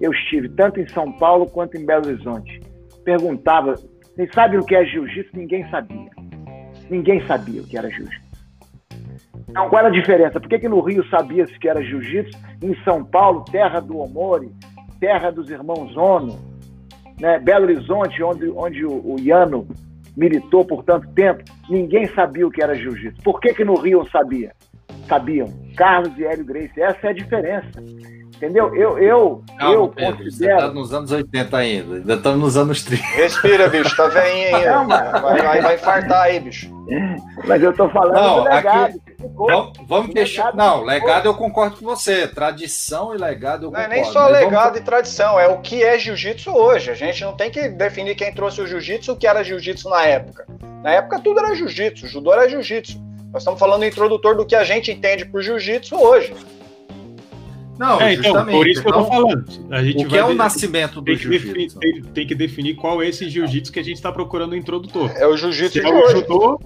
[0.00, 2.60] eu estive tanto em São Paulo quanto em Belo Horizonte.
[3.04, 5.36] Perguntava, vocês sabem o que é jiu-jitsu?
[5.36, 6.10] Ninguém sabia.
[6.88, 8.26] Ninguém sabia o que era jiu-jitsu.
[9.48, 10.40] Então, qual era a diferença?
[10.40, 12.38] Por que, que no Rio sabia-se que era jiu-jitsu?
[12.62, 14.50] Em São Paulo, terra do Omori,
[14.98, 16.38] terra dos irmãos Ono,
[17.20, 17.38] né?
[17.38, 19.68] Belo Horizonte, onde, onde o, o Iano
[20.16, 23.22] militou por tanto tempo, ninguém sabia o que era jiu-jitsu.
[23.22, 24.52] Por que, que no Rio sabia?
[25.06, 25.48] Sabiam.
[25.76, 27.70] Carlos e Hélio Gracie, essa é a diferença.
[28.36, 28.74] Entendeu?
[28.76, 30.60] Eu, eu, Calma, eu Pedro, considero.
[30.60, 31.94] Você tá nos anos 80 ainda.
[31.96, 33.02] Ainda estamos nos anos 30.
[33.06, 34.86] Respira, bicho, tá veinho Não, aí.
[34.86, 36.70] mas- Vai, vai, vai infartar aí, bicho.
[37.46, 38.84] Mas eu tô falando Não, do legado.
[38.90, 39.46] aqui- Ficou.
[39.46, 40.44] Vamos, vamos deixar.
[40.50, 42.28] legado Não, legado eu concordo com você.
[42.28, 44.02] Tradição e legado eu Não é concordo.
[44.04, 46.90] nem só Mas vamos- legado e tradição, é o que é jiu-jitsu hoje.
[46.90, 50.04] A gente não tem que definir quem trouxe o jiu-jitsu, o que era jiu-jitsu na
[50.04, 50.46] época.
[50.82, 53.00] Na época tudo era jiu-jitsu, judô era jiu-jitsu.
[53.32, 56.34] Nós estamos falando introdutor do que a gente entende por jiu-jitsu hoje.
[57.78, 59.44] Não, É, então, por isso que eu tô Então, falando.
[59.70, 61.78] A gente O que vai é o de- nascimento do tem que, definir, jiu-jitsu?
[61.78, 65.10] tem, tem que definir qual é esse jiu-jitsu que a gente está procurando no introdutor.
[65.16, 66.12] É o jiu-jitsu de é o hoje.
[66.20, 66.58] judô,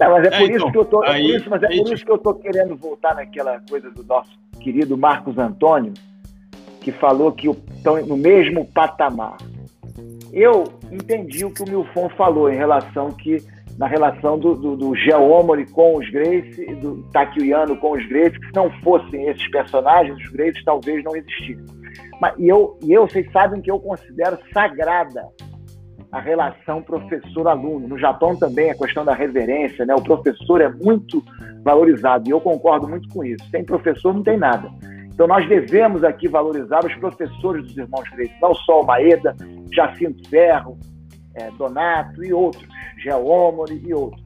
[0.00, 1.04] Não, mas é É, por então, isso que eu tô.
[1.04, 3.60] é aí- por isso, mas é aí por isso que eu tô querendo voltar naquela
[3.68, 5.92] coisa do nosso querido Marcos Antônio,
[6.80, 9.36] que falou que estão no mesmo patamar.
[10.32, 13.42] Eu entendi o que o Milfon falou em relação que
[13.78, 18.46] na relação do, do, do Geomori com os Grace, do Takuyano com os Grace, que
[18.46, 21.64] se não fossem esses personagens, os Grace talvez não existissem.
[22.20, 25.28] Mas, e, eu, e eu, vocês sabem que eu considero sagrada
[26.10, 27.86] a relação professor-aluno.
[27.86, 29.94] No Japão também a questão da reverência, né?
[29.94, 31.22] O professor é muito
[31.62, 33.44] valorizado e eu concordo muito com isso.
[33.50, 34.70] Sem professor não tem nada.
[35.12, 39.36] Então nós devemos aqui valorizar os professores dos irmãos Grace, não só o Maeda,
[39.72, 40.78] Jacinto Ferro,
[41.38, 42.66] eh, Donato e outros,
[43.02, 44.22] Geomori e outros.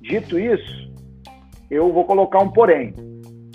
[0.00, 0.92] Dito isso,
[1.70, 2.94] eu vou colocar um porém.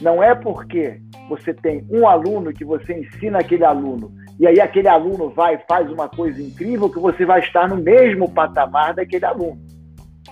[0.01, 4.87] Não é porque você tem um aluno que você ensina aquele aluno e aí aquele
[4.87, 9.25] aluno vai e faz uma coisa incrível que você vai estar no mesmo patamar daquele
[9.25, 9.59] aluno.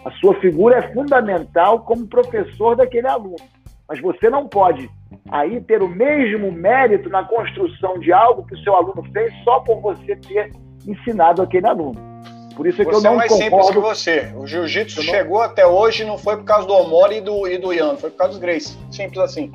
[0.05, 3.43] A sua figura é fundamental como professor daquele aluno.
[3.89, 4.89] Mas você não pode
[5.31, 9.59] aí ter o mesmo mérito na construção de algo que o seu aluno fez só
[9.61, 10.51] por você ter
[10.87, 11.99] ensinado aquele aluno.
[12.55, 13.81] Por isso é que Você eu é não mais simples que concordo.
[13.81, 14.31] você.
[14.37, 17.57] O jiu-jitsu não- chegou até hoje não foi por causa do Omori e do, e
[17.57, 18.77] do Ian, foi por causa dos Grace.
[18.91, 19.51] Simples assim.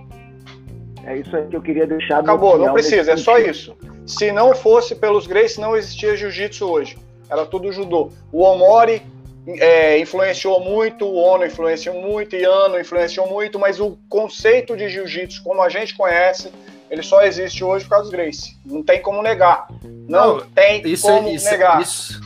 [1.06, 2.18] É isso aí que eu queria deixar.
[2.20, 3.74] Acabou, não precisa, é só isso.
[4.06, 6.98] Se não fosse pelos Grace, não existia jiu-jitsu hoje.
[7.30, 8.10] Era tudo judô.
[8.30, 9.00] O Omori
[9.46, 14.88] é, influenciou muito, o Ono influenciou muito, o Yano influenciou muito, mas o conceito de
[14.90, 16.52] jiu-jitsu, como a gente conhece,
[16.90, 18.56] ele só existe hoje por causa dos Grace.
[18.66, 19.68] Não tem como negar.
[20.08, 21.80] Não, Não, tem Isso como é, isso, negar.
[21.80, 22.20] isso,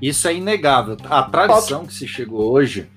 [0.00, 0.96] isso é inegável.
[1.10, 2.88] A tradição que se chegou hoje,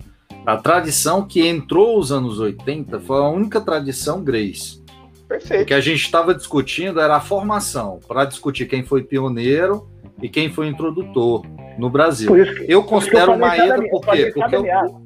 [0.46, 4.80] a tradição que entrou os anos 80, foi a única tradição Grace.
[5.26, 5.66] O Perfeito.
[5.66, 9.88] que a gente estava discutindo era a formação, para discutir quem foi pioneiro
[10.22, 11.44] e quem foi introdutor
[11.78, 12.28] no Brasil.
[12.28, 14.32] Por isso que, Eu por isso que considero o Maeda cada- eu por falei quê?
[14.40, 15.02] cada Porque eu-.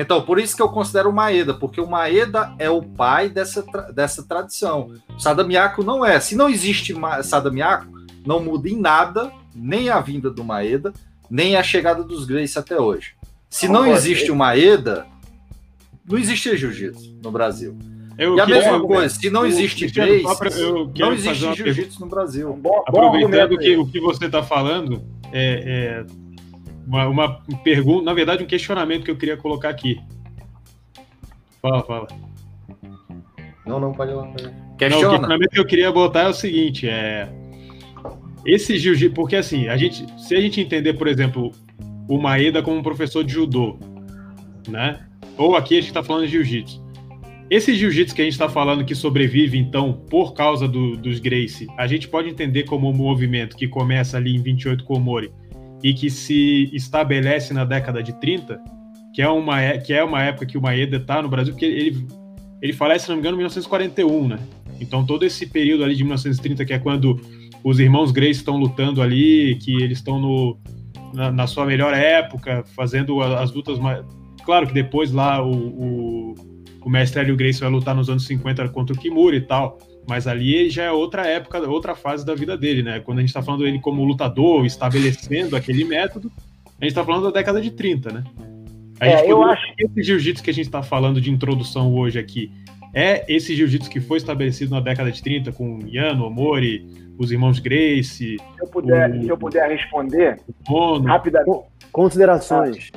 [0.00, 3.62] Então, por isso que eu considero o Maeda, porque o Maeda é o pai dessa,
[3.64, 4.92] tra- dessa tradição.
[5.14, 6.20] O Sadamiaco não é.
[6.20, 6.94] Se não existe
[7.24, 7.86] Sadamiaco,
[8.24, 10.92] não muda em nada, nem a vinda do Maeda,
[11.28, 13.14] nem a chegada dos Grace até hoje.
[13.50, 15.04] Se não existe o Maeda,
[16.08, 17.76] não existe jiu-jitsu no Brasil.
[18.16, 20.22] eu e a mesma coisa, se não o- existe Grace,
[21.00, 22.56] não existe jiu-jitsu no Brasil.
[22.86, 26.06] Aproveitando que, o que você está falando, é, é
[26.88, 30.00] uma, uma pergunta, na verdade, um questionamento que eu queria colocar aqui.
[31.60, 32.08] Fala, fala.
[33.66, 34.22] Não, não, pode ir lá.
[34.22, 34.28] lá.
[34.28, 35.10] Não, o Questiona.
[35.10, 37.28] questionamento que eu queria botar é o seguinte: é.
[38.46, 41.52] Esse jiu-jitsu, porque assim, a gente, se a gente entender, por exemplo,
[42.08, 43.78] o Maeda como um professor de judô,
[44.66, 45.00] né?
[45.36, 46.82] Ou aqui a gente está falando de jiu-jitsu.
[47.50, 51.66] Esse jiu-jitsu que a gente está falando que sobrevive, então, por causa do- dos Gracie,
[51.78, 55.30] a gente pode entender como um movimento que começa ali em 28 com o Mori
[55.82, 58.60] e que se estabelece na década de 30,
[59.14, 61.66] que é uma, é- que é uma época que o Maeda está no Brasil, porque
[61.66, 62.06] ele,
[62.60, 64.38] ele falece, se não me engano, em 1941, né?
[64.80, 67.20] Então todo esse período ali de 1930, que é quando
[67.64, 70.58] os irmãos Grace estão lutando ali, que eles estão no,
[71.12, 74.04] na, na sua melhor época, fazendo as lutas mais...
[74.44, 76.34] Claro que depois lá o, o,
[76.84, 80.26] o mestre Hélio Grace vai lutar nos anos 50 contra o Kimura e tal, mas
[80.26, 83.00] ali já é outra época, outra fase da vida dele, né?
[83.00, 86.32] Quando a gente tá falando dele como lutador, estabelecendo aquele método,
[86.80, 88.24] a gente tá falando da década de 30, né?
[89.00, 92.18] A É, gente eu acho- Esse jiu-jitsu que a gente tá falando de introdução hoje
[92.18, 92.50] aqui,
[92.94, 96.86] é esse jiu-jitsu que foi estabelecido na década de 30 com Yano, Omori,
[97.18, 100.40] os irmãos Grace, Se eu puder, o- se eu puder responder
[101.06, 101.62] rapidamente.
[101.92, 102.90] Considerações.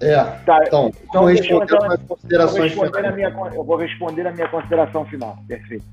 [0.00, 3.34] É, Tá, então, Então, responder então- vou considerações responder na finais.
[3.34, 5.38] minha, eu vou responder na minha consideração final.
[5.46, 5.84] Perfeito.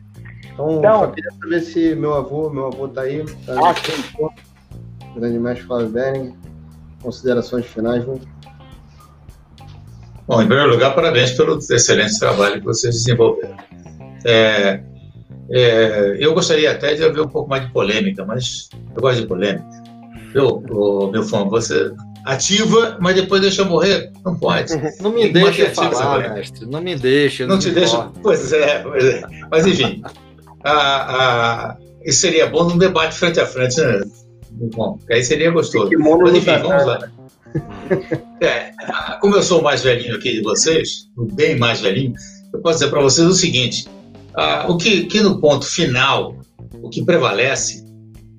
[0.53, 5.15] Então, Então- só queria saber se meu avô, meu avô tá aí, tá Ah, aí.
[5.15, 6.35] grande mestre Flávio Bering.
[7.01, 8.21] Considerações finais, vamos.
[10.27, 13.57] Bom, em primeiro lugar, parabéns pelo excelente trabalho que vocês desenvolveram.
[14.23, 14.83] É,
[15.49, 19.27] é, eu gostaria até de haver um pouco mais de polêmica, mas eu gosto de
[19.27, 19.65] polêmica.
[20.33, 21.91] Eu, o, meu fã, você
[22.25, 24.11] ativa, mas depois deixa morrer?
[24.23, 24.71] Não pode.
[25.01, 26.65] Não me deixa falar, mestre.
[26.67, 27.45] Não me deixa.
[27.47, 28.09] Não, não te deixa.
[28.21, 29.21] Pois é, pois é.
[29.49, 30.01] Mas enfim,
[30.63, 34.01] a, a, isso seria bom num debate frente a frente, né?
[34.75, 35.89] Bom, aí seria gostoso.
[35.97, 36.99] Mas enfim, vamos lá.
[38.41, 38.71] É,
[39.19, 42.13] como eu sou o mais velhinho aqui de vocês, bem mais velhinho,
[42.53, 43.87] eu posso dizer para vocês o seguinte:
[44.67, 46.35] o que, que no ponto final,
[46.81, 47.85] o que prevalece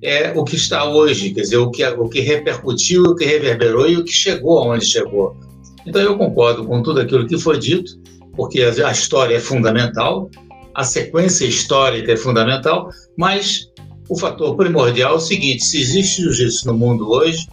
[0.01, 3.87] é o que está hoje, quer dizer, o que, o que repercutiu, o que reverberou
[3.87, 5.37] e o que chegou aonde chegou.
[5.85, 7.93] Então eu concordo com tudo aquilo que foi dito,
[8.35, 10.29] porque a história é fundamental,
[10.75, 13.67] a sequência histórica é fundamental, mas
[14.09, 17.47] o fator primordial é o seguinte: se existe jiu-jitsu no mundo hoje,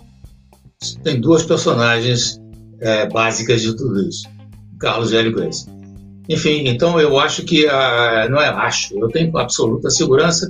[1.02, 2.40] tem duas personagens
[2.80, 4.28] é, básicas de tudo isso:
[4.78, 5.66] Carlos Hélio Grace.
[6.28, 10.48] Enfim, então eu acho que, a, não é acho, eu tenho absoluta segurança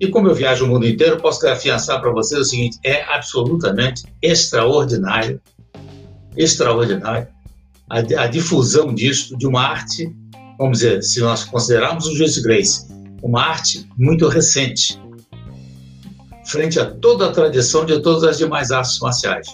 [0.00, 4.04] e como eu viajo o mundo inteiro, posso afiançar para vocês o seguinte: é absolutamente
[4.20, 5.40] extraordinário,
[6.36, 7.28] extraordinário
[7.88, 10.14] a, a difusão disso, de uma arte,
[10.58, 12.86] vamos dizer, se nós considerarmos o Juice Grace,
[13.22, 15.00] uma arte muito recente,
[16.46, 19.48] frente a toda a tradição de todas as demais artes marciais.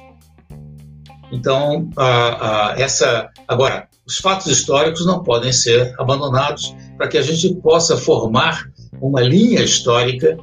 [1.32, 3.30] Então, a, a, essa.
[3.46, 8.68] Agora, os fatos históricos não podem ser abandonados para que a gente possa formar
[9.00, 10.36] uma linha histórica,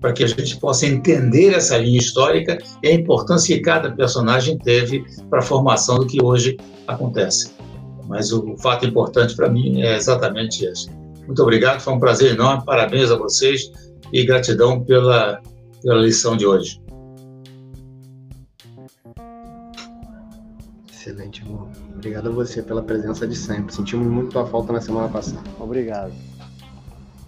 [0.00, 4.58] para que a gente possa entender essa linha histórica e a importância que cada personagem
[4.58, 7.55] teve para a formação do que hoje acontece.
[8.06, 10.90] Mas o fato importante para mim é exatamente esse.
[11.26, 13.70] Muito obrigado, foi um prazer enorme, parabéns a vocês
[14.12, 15.40] e gratidão pela,
[15.82, 16.80] pela lição de hoje.
[20.90, 21.70] Excelente, irmão.
[21.94, 23.74] Obrigado a você pela presença de sempre.
[23.74, 25.42] Sentimos muito tua falta na semana passada.
[25.58, 26.12] Obrigado.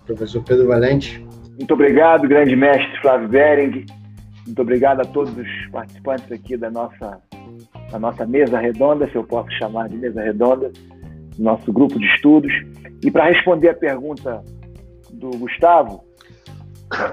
[0.06, 1.24] Professor Pedro Valente.
[1.56, 3.84] Muito obrigado, grande mestre Flávio Bering.
[4.46, 7.20] Muito obrigado a todos os participantes aqui da nossa,
[7.90, 10.70] da nossa mesa redonda, se eu posso chamar de mesa redonda,
[11.38, 12.52] nosso grupo de estudos.
[13.02, 14.42] E para responder a pergunta
[15.10, 16.04] do Gustavo,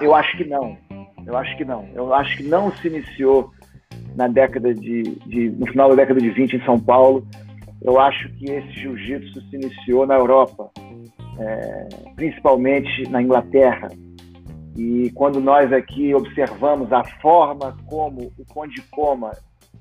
[0.02, 0.78] eu acho que não.
[1.26, 1.88] Eu acho que não.
[1.94, 3.52] Eu acho que não se iniciou
[4.16, 7.28] na década de, de, no final da década de 20 em São Paulo.
[7.82, 10.70] Eu acho que esse jiu-jitsu se iniciou na Europa,
[11.40, 13.90] é, principalmente na Inglaterra.
[14.78, 19.32] E quando nós aqui observamos a forma como o Conde Coma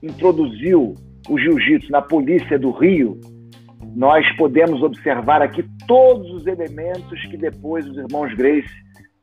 [0.04, 0.94] introduziu
[1.28, 3.18] o jiu-jitsu na polícia do Rio,
[3.96, 8.68] nós podemos observar aqui todos os elementos que depois os irmãos Grace,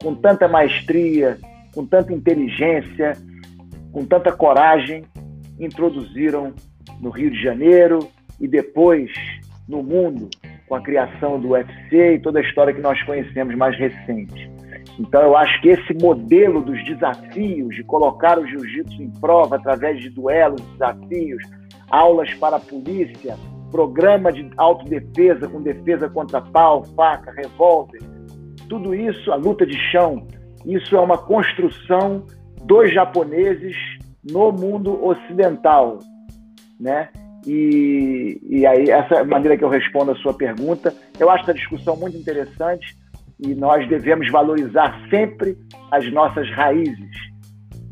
[0.02, 1.38] com tanta maestria,
[1.74, 3.14] com tanta inteligência,
[3.92, 5.04] com tanta coragem,
[5.60, 6.54] introduziram
[7.00, 8.00] no Rio de Janeiro
[8.40, 9.12] e depois
[9.68, 10.30] no mundo
[10.68, 14.50] com a criação do UFC e toda a história que nós conhecemos mais recente.
[15.02, 20.00] Então, eu acho que esse modelo dos desafios, de colocar o jiu-jitsu em prova através
[20.00, 21.42] de duelos, desafios,
[21.90, 23.36] aulas para a polícia,
[23.72, 28.00] programa de autodefesa com defesa contra pau, faca, revólver,
[28.70, 30.28] tudo isso, a luta de chão,
[30.68, 32.24] isso é uma construção
[32.64, 33.76] dos japoneses
[34.32, 35.98] no mundo ocidental,
[36.80, 37.10] né?
[37.48, 40.94] E, e aí essa é a maneira que eu respondo a sua pergunta.
[41.20, 43.01] Eu acho essa discussão muito interessante
[43.42, 45.58] e nós devemos valorizar sempre
[45.92, 47.32] as nossas raízes.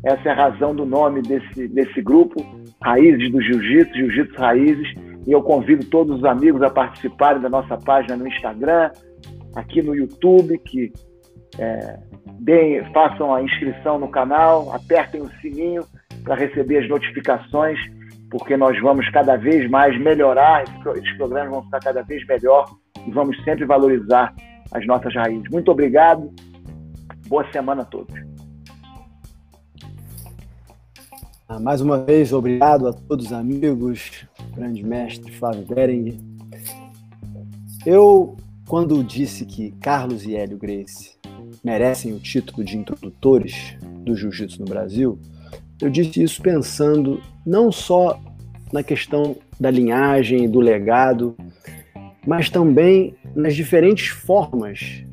[0.04, 2.40] Essa é a razão do nome desse, desse grupo,
[2.82, 4.88] Raízes do Jiu-Jitsu, Jiu-Jitsu Raízes.
[5.26, 8.90] E eu convido todos os amigos a participarem da nossa página no Instagram,
[9.54, 10.90] aqui no YouTube, que
[11.58, 11.98] é,
[12.38, 15.84] deem, façam a inscrição no canal, apertem o sininho
[16.24, 17.78] para receber as notificações,
[18.30, 22.64] porque nós vamos cada vez mais melhorar, esses programas vão ficar cada vez melhor
[23.06, 24.32] e vamos sempre valorizar
[24.72, 25.48] as nossas raízes.
[25.50, 26.32] Muito obrigado,
[27.26, 28.14] boa semana a todos.
[31.48, 36.18] Ah, mais uma vez, obrigado a todos os amigos, grande mestre Flávio Bering.
[37.84, 38.36] Eu,
[38.68, 41.18] quando disse que Carlos e Hélio Grace
[41.64, 45.18] merecem o título de introdutores do jiu-jitsu no Brasil,
[45.82, 48.20] eu disse isso pensando não só
[48.72, 51.34] na questão da linhagem, do legado,
[52.26, 55.04] mas também nas diferentes formas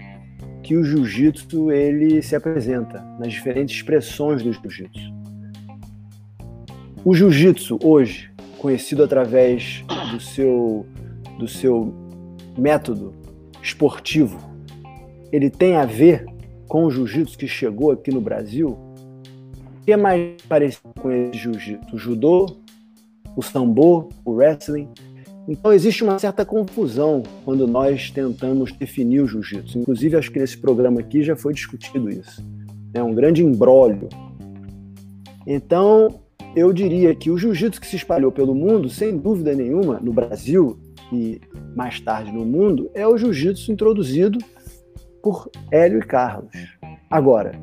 [0.64, 5.16] que o jiu-jitsu ele se apresenta, nas diferentes expressões do jiu-jitsu.
[7.06, 10.86] O jiu-jitsu hoje, conhecido através do seu
[11.40, 11.94] do seu
[12.58, 13.14] método
[13.62, 14.40] esportivo,
[15.32, 16.26] ele tem a ver
[16.68, 18.70] com o jiu-jitsu que chegou aqui no Brasil?
[18.70, 21.96] O que é mais parecido com esse jiu-jitsu?
[21.96, 22.58] O judô,
[23.36, 24.90] o sambo, o wrestling?
[25.48, 29.80] Então existe uma certa confusão quando nós tentamos definir o jiu-jitsu.
[29.80, 32.46] Inclusive, acho que nesse programa aqui já foi discutido isso.
[32.94, 34.10] É um grande embrólio.
[35.46, 36.20] Então,
[36.54, 40.78] eu diria que o jiu-jitsu que se espalhou pelo mundo, sem dúvida nenhuma, no Brasil
[41.14, 41.40] e
[41.74, 44.40] mais tarde no mundo, é o jiu-jitsu introduzido
[45.24, 46.52] por Hélio e Carlos.
[47.10, 47.54] Agora,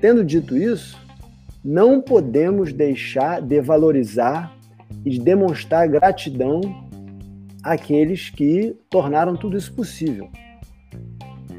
[0.00, 0.96] tendo dito isso,
[1.64, 4.56] não podemos deixar de valorizar
[5.04, 6.60] e de demonstrar gratidão
[7.62, 10.28] àqueles que tornaram tudo isso possível.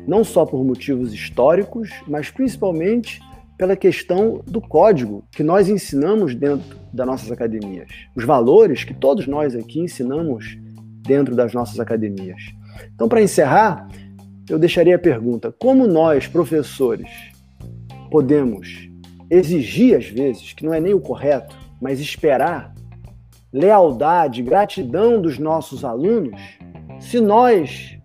[0.08, 3.22] Não só por motivos históricos, mas principalmente
[3.58, 7.90] pela questão do código que nós ensinamos dentro das nossas academias.
[8.16, 10.58] Os valores que todos nós aqui ensinamos
[11.06, 12.42] dentro das nossas academias.
[12.94, 13.88] Então, para encerrar,
[14.50, 17.10] eu deixaria a pergunta: como nós, professores,
[18.10, 18.90] podemos
[19.30, 22.73] exigir, às vezes, que não é nem o correto, mas esperar
[23.54, 26.42] lealdade, gratidão dos nossos alunos,
[27.00, 28.00] se nós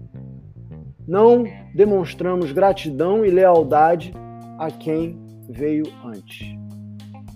[1.06, 1.44] não
[1.74, 4.12] demonstramos gratidão e lealdade
[4.58, 5.18] a quem
[5.48, 6.54] veio antes.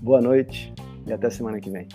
[0.03, 0.75] Boa noite
[1.07, 1.89] e até semana que vem.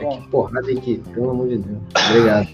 [0.00, 1.82] Bom, que porrada aqui, pelo amor de Deus.
[2.10, 2.48] Obrigado.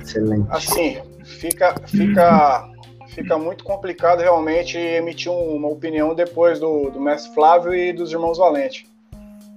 [0.00, 0.46] Excelente.
[0.50, 2.70] Assim, fica, fica,
[3.08, 8.38] fica muito complicado realmente emitir uma opinião depois do, do mestre Flávio e dos irmãos
[8.38, 8.89] Valente.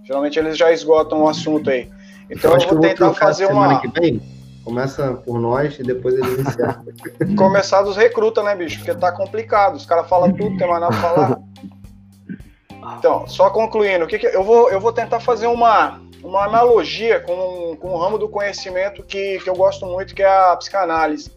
[0.04, 1.90] Geralmente eles já esgotam o assunto aí.
[2.30, 3.82] Então eu, eu vou tentar fazer uma.
[4.64, 6.86] Começa por nós e depois eles encerram.
[7.36, 8.78] Começar dos recrutas, né, bicho?
[8.78, 9.76] Porque tá complicado.
[9.76, 11.40] Os caras falam tudo, tem mais nada pra falar.
[12.98, 17.20] Então, só concluindo, o que, que eu, vou, eu vou tentar fazer uma, uma analogia
[17.20, 21.32] com, com um ramo do conhecimento que, que eu gosto muito, que é a psicanálise.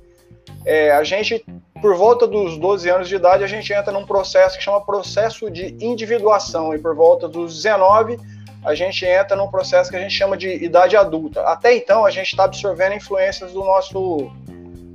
[0.65, 1.45] É, a gente,
[1.81, 5.51] por volta dos 12 anos de idade, a gente entra num processo que chama processo
[5.51, 8.19] de individuação, e por volta dos 19,
[8.67, 11.41] a gente entra num processo que a gente chama de idade adulta.
[11.43, 14.29] Até então, a gente está absorvendo influências do nosso,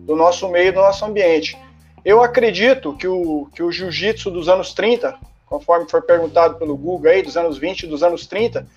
[0.05, 1.57] do nosso meio, do nosso ambiente.
[2.03, 5.15] Eu acredito que o, que o jiu-jitsu dos anos 30,
[5.45, 8.67] conforme foi perguntado pelo Google aí, dos anos 20 dos anos 30,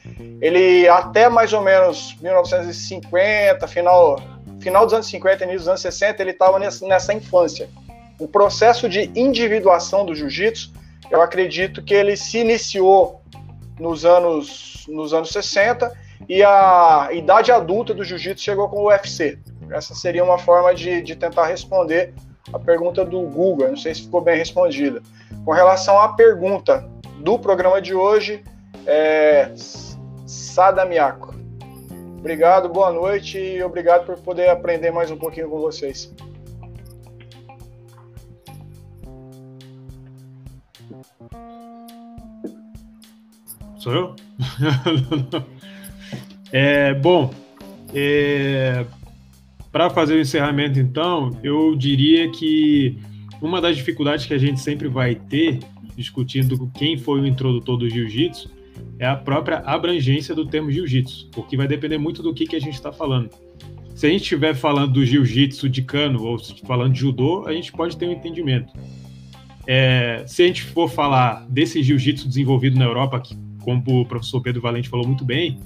[0.41, 4.21] ele até mais ou menos 1950, final,
[4.61, 7.69] final dos anos 50 início dos anos 60, ele estava nessa, infância.
[8.21, 10.73] O processo de individuação do jiu-jitsu,
[11.11, 13.24] eu acredito que ele se iniciou
[13.79, 15.93] nos anos, nos anos 60
[16.29, 19.39] e a idade adulta do jiu-jitsu chegou com o UFC.
[19.70, 22.14] Essa seria uma forma de, de tentar responder
[22.53, 25.03] a pergunta do Google, não sei se ficou bem respondida.
[25.45, 28.45] Com relação à pergunta do programa de hoje,
[28.87, 29.51] é
[30.27, 31.35] Sada Miyako.
[32.18, 36.12] Obrigado, boa noite e obrigado por poder aprender mais um pouquinho com vocês.
[43.85, 44.16] Sou eu?
[46.51, 47.35] é, bom,
[47.95, 48.87] é,
[49.70, 52.99] para fazer o encerramento, então, eu diria que
[53.43, 55.59] uma das dificuldades que a gente sempre vai ter
[55.95, 58.51] discutindo quem foi o introdutor do jiu-jitsu
[58.99, 62.61] é a própria abrangência do termo jiu-jitsu, porque vai depender muito do que, que a
[62.61, 63.28] gente está falando.
[63.95, 67.70] Se a gente estiver falando do jiu-jitsu de cano ou falando de judô, a gente
[67.70, 68.72] pode ter um entendimento.
[69.66, 74.41] É, se a gente for falar desse jiu-jitsu desenvolvido na Europa, que, como o professor
[74.41, 75.59] Pedro Valente falou muito bem,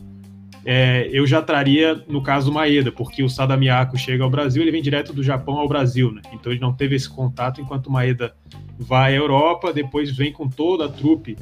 [0.65, 4.83] é, eu já traria, no caso, Maeda, porque o Sadamiako chega ao Brasil, ele vem
[4.83, 6.21] direto do Japão ao Brasil, né?
[6.33, 8.35] Então ele não teve esse contato enquanto o Maeda
[8.79, 11.37] vai à Europa, depois vem com toda a trupe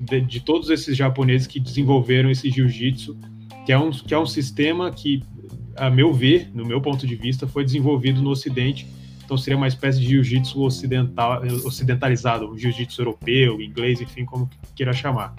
[0.00, 3.18] de, de todos esses japoneses que desenvolveram esse jiu-jitsu,
[3.66, 5.22] que, é um, que é um sistema que,
[5.76, 8.86] a meu ver, no meu ponto de vista, foi desenvolvido no Ocidente.
[9.24, 14.92] Então seria uma espécie de jiu-jitsu ocidental, ocidentalizado, um jiu-jitsu europeu, inglês, enfim, como queira
[14.92, 15.36] chamar.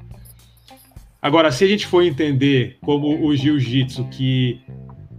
[1.22, 4.60] Agora, se a gente for entender como o jiu-jitsu que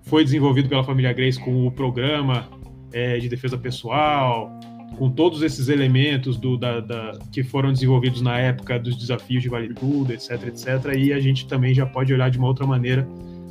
[0.03, 2.48] foi desenvolvido pela família Grace com o programa
[2.92, 4.50] é, de defesa pessoal,
[4.98, 9.48] com todos esses elementos do, da, da, que foram desenvolvidos na época dos desafios de
[9.48, 13.07] vale tudo, etc, etc, e a gente também já pode olhar de uma outra maneira,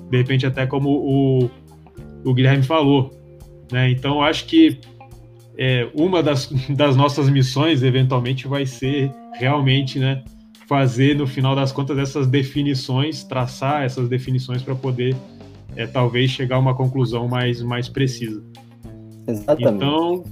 [0.10, 1.50] de repente até como o,
[2.24, 3.12] o Guilherme falou,
[3.72, 3.90] né?
[3.90, 4.78] Então acho que
[5.58, 10.22] é, uma das, das nossas missões eventualmente vai ser realmente, né?
[10.72, 15.14] Fazer, no final das contas, essas definições, traçar essas definições para poder,
[15.76, 18.42] é, talvez, chegar a uma conclusão mais, mais precisa.
[19.28, 19.76] Exatamente.
[19.76, 20.24] Então,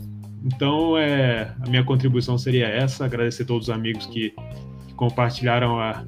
[0.46, 4.34] então é, a minha contribuição seria essa, agradecer a todos os amigos que,
[4.88, 6.06] que compartilharam a,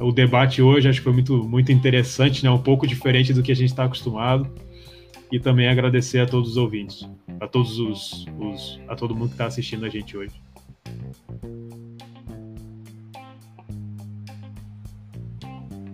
[0.00, 2.50] o debate hoje, acho que foi muito, muito interessante, né?
[2.52, 4.48] um pouco diferente do que a gente está acostumado,
[5.32, 9.34] e também agradecer a todos os ouvintes, a todos os, os a todo mundo que
[9.34, 10.40] está assistindo a gente hoje.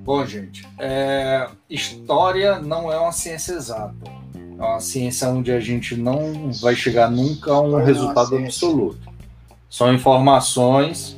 [0.05, 3.95] Bom, gente, é, história não é uma ciência exata.
[4.37, 8.99] É uma ciência onde a gente não vai chegar nunca a um resultado absoluto.
[9.69, 11.17] São informações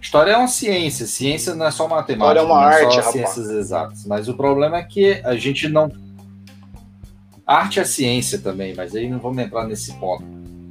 [0.00, 2.96] História é uma ciência, ciência não é só matemática, História é uma não arte, só
[2.96, 3.12] rapaz.
[3.12, 4.06] ciências exatas.
[4.06, 5.92] Mas o problema é que a gente não.
[7.46, 10.24] Arte é ciência também, mas aí não vamos entrar nesse ponto.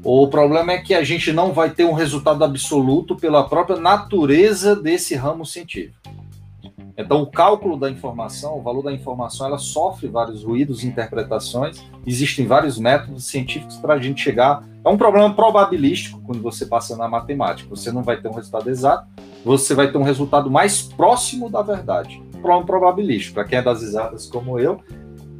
[0.04, 4.76] O problema é que a gente não vai ter um resultado absoluto pela própria natureza
[4.76, 6.19] desse ramo científico.
[7.00, 11.82] Então, o cálculo da informação, o valor da informação, ela sofre vários ruídos, interpretações.
[12.06, 14.66] Existem vários métodos científicos para a gente chegar.
[14.84, 17.70] É um problema probabilístico quando você passa na matemática.
[17.70, 19.08] Você não vai ter um resultado exato,
[19.46, 22.22] você vai ter um resultado mais próximo da verdade.
[22.42, 23.36] Problema probabilístico.
[23.36, 24.82] Para quem é das exatas como eu,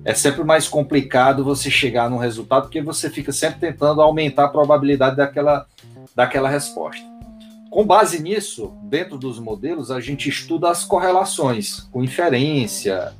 [0.06, 4.50] é sempre mais complicado você chegar num resultado porque você fica sempre tentando aumentar a
[4.50, 5.66] probabilidade daquela,
[6.16, 7.19] daquela resposta.
[7.70, 13.14] Com base nisso, dentro dos modelos, a gente estuda as correlações com inferência,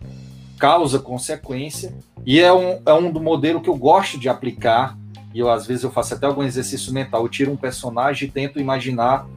[0.58, 1.94] causa, consequência,
[2.26, 4.98] e é um, é um do modelo que eu gosto de aplicar,
[5.34, 8.32] e eu às vezes eu faço até algum exercício mental, eu tiro um personagem e
[8.32, 9.28] tento imaginar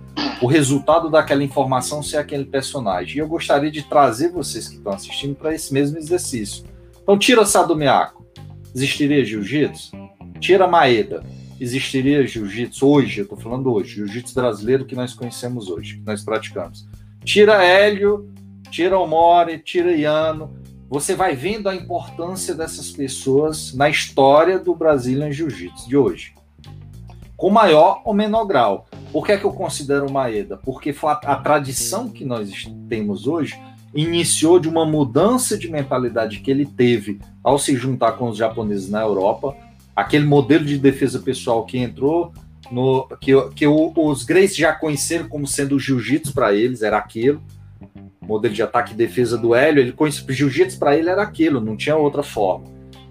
[0.40, 3.16] o resultado daquela informação ser aquele personagem.
[3.16, 6.64] E eu gostaria de trazer vocês que estão assistindo para esse mesmo exercício.
[7.02, 8.24] Então, tira Sadomiyako,
[8.74, 9.92] existiria jiu-jitsu?
[10.40, 11.22] Tira Maeda,
[11.62, 16.24] existiria jiu-jitsu hoje, eu estou falando hoje, jiu-jitsu brasileiro que nós conhecemos hoje, que nós
[16.24, 16.88] praticamos.
[17.24, 18.28] Tira Hélio,
[18.68, 20.50] tira Omori, tira Iano,
[20.90, 26.34] você vai vendo a importância dessas pessoas na história do Brazilian Jiu-Jitsu de hoje.
[27.36, 28.86] Com maior ou menor grau.
[29.12, 30.56] Por que é que eu considero Maeda?
[30.56, 32.50] Porque a tradição que nós
[32.88, 33.58] temos hoje
[33.94, 38.88] iniciou de uma mudança de mentalidade que ele teve ao se juntar com os japoneses
[38.88, 39.56] na Europa,
[39.94, 42.32] aquele modelo de defesa pessoal que entrou
[42.70, 46.96] no que, que o, os Grace já conheceram como sendo o jiu-jitsu para eles, era
[46.96, 47.42] aquilo.
[48.20, 51.76] Modelo de ataque e defesa do Hélio, ele conhecia jiu-jitsu para ele era aquilo, não
[51.76, 52.64] tinha outra forma.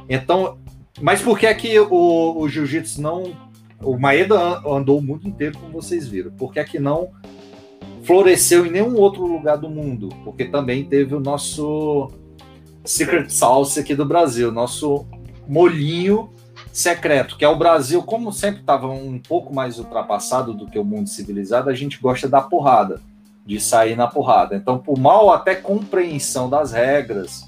[0.10, 0.58] Então,
[1.02, 3.52] mas por que é que o, o jiu-jitsu não
[3.84, 6.32] o Maeda andou o mundo inteiro, como vocês viram.
[6.32, 7.10] Por que é que não
[8.04, 10.10] floresceu em nenhum outro lugar do mundo?
[10.24, 12.10] Porque também teve o nosso
[12.84, 15.06] Secret Sauce aqui do Brasil, nosso
[15.48, 16.30] molhinho
[16.72, 20.86] secreto, que é o Brasil, como sempre estava um pouco mais ultrapassado do que o
[20.86, 23.02] mundo civilizado, a gente gosta da porrada,
[23.46, 24.56] de sair na porrada.
[24.56, 27.48] Então, por mal até compreensão das regras,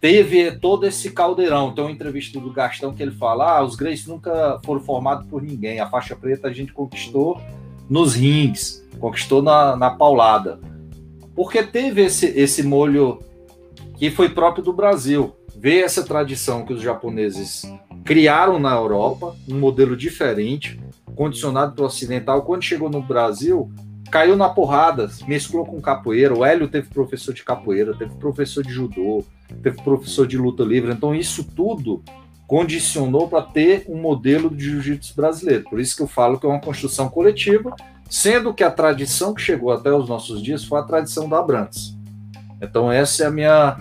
[0.00, 1.74] teve todo esse caldeirão.
[1.74, 5.42] Tem uma entrevista do Gastão que ele fala: ah, os Greys nunca foram formados por
[5.42, 7.40] ninguém, a faixa preta a gente conquistou
[7.88, 10.60] nos rings, conquistou na, na paulada.
[11.34, 13.22] Porque teve esse, esse molho
[13.96, 15.34] que foi próprio do Brasil.
[15.56, 17.62] Ver essa tradição que os japoneses
[18.08, 20.80] criaram na Europa, um modelo diferente,
[21.14, 22.40] condicionado pelo ocidental.
[22.40, 23.70] Quando chegou no Brasil,
[24.10, 26.34] caiu na porrada, mesclou com capoeira.
[26.34, 29.26] O Hélio teve professor de capoeira, teve professor de judô,
[29.62, 30.90] teve professor de luta livre.
[30.90, 32.02] Então, isso tudo
[32.46, 35.64] condicionou para ter um modelo de jiu-jitsu brasileiro.
[35.64, 37.76] Por isso que eu falo que é uma construção coletiva,
[38.08, 41.94] sendo que a tradição que chegou até os nossos dias foi a tradição da Abrantes.
[42.62, 43.76] Então, essa é a minha.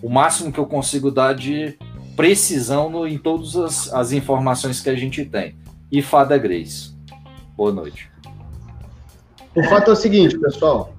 [0.00, 1.76] O máximo que eu consigo dar de
[2.18, 5.54] precisão no, em todas as, as informações que a gente tem.
[5.90, 6.90] E Fada Grace.
[7.56, 8.10] Boa noite.
[9.54, 10.92] O fato é o seguinte, pessoal.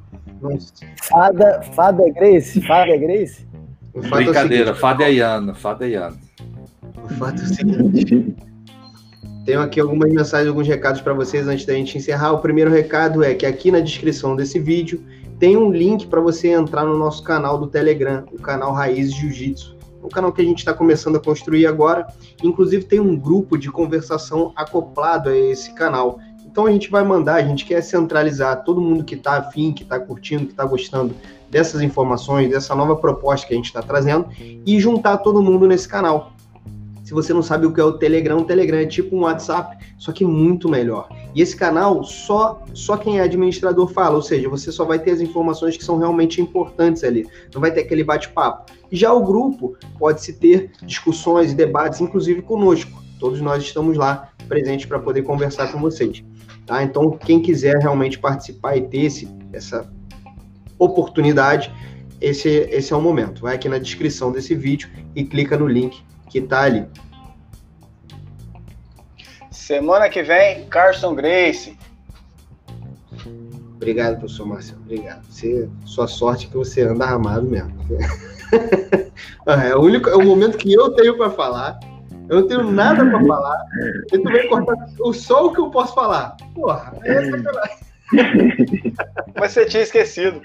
[1.10, 2.62] Fada, Fada Grace?
[2.62, 3.46] Fada Grace?
[3.94, 6.18] O fato Brincadeira, é o seguinte, Fada Iano, Fada Iano.
[7.04, 8.36] O fato é o seguinte.
[9.46, 12.32] Tenho aqui algumas mensagens, alguns recados para vocês antes da gente encerrar.
[12.32, 15.04] O primeiro recado é que aqui na descrição desse vídeo
[15.38, 19.79] tem um link para você entrar no nosso canal do Telegram, o canal Raízes Jiu-Jitsu.
[20.04, 22.08] Um canal que a gente está começando a construir agora.
[22.44, 26.20] Inclusive tem um grupo de conversação acoplado a esse canal.
[26.46, 29.84] Então a gente vai mandar, a gente quer centralizar todo mundo que está afim, que
[29.84, 31.14] está curtindo, que está gostando
[31.50, 34.28] dessas informações, dessa nova proposta que a gente está trazendo
[34.66, 36.34] e juntar todo mundo nesse canal.
[37.10, 39.84] Se você não sabe o que é o Telegram, o Telegram é tipo um WhatsApp,
[39.98, 41.10] só que muito melhor.
[41.34, 45.10] E esse canal só só quem é administrador fala, ou seja, você só vai ter
[45.10, 47.28] as informações que são realmente importantes ali.
[47.52, 48.72] Não vai ter aquele bate-papo.
[48.92, 53.04] Já o grupo pode se ter discussões e debates, inclusive conosco.
[53.20, 56.24] Todos nós estamos lá presentes para poder conversar com vocês.
[56.68, 56.84] Tá?
[56.84, 59.92] Então, quem quiser realmente participar e ter esse, essa
[60.78, 61.74] oportunidade,
[62.22, 63.42] esse, esse é o momento.
[63.42, 66.88] Vai aqui na descrição desse vídeo e clica no link que está ali.
[69.52, 71.78] Semana que vem, Carson Grace.
[73.76, 74.82] Obrigado, professor Marcelo.
[74.82, 75.24] Obrigado.
[75.30, 77.74] Você, sua sorte é que você anda armado mesmo.
[79.46, 81.80] é, o único, é o momento que eu tenho para falar.
[82.30, 83.66] Eu não tenho nada para falar.
[84.12, 86.36] E tu vem cortar o só o que eu posso falar.
[86.54, 87.78] Porra, é sacanagem.
[89.40, 90.42] Mas você tinha esquecido.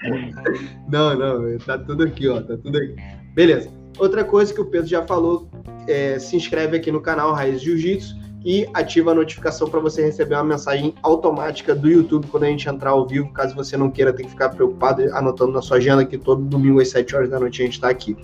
[0.87, 2.41] Não, não, tá tudo aqui, ó.
[2.41, 2.95] Tá tudo aqui.
[3.33, 3.69] Beleza.
[3.97, 5.47] Outra coisa que o Pedro já falou,
[5.87, 10.35] é, se inscreve aqui no canal Raiz Jiu-Jitsu e ativa a notificação para você receber
[10.35, 14.13] uma mensagem automática do YouTube quando a gente entrar ao vivo, caso você não queira
[14.13, 17.39] ter que ficar preocupado anotando na sua agenda que todo domingo às 7 horas da
[17.39, 18.15] noite a gente está aqui.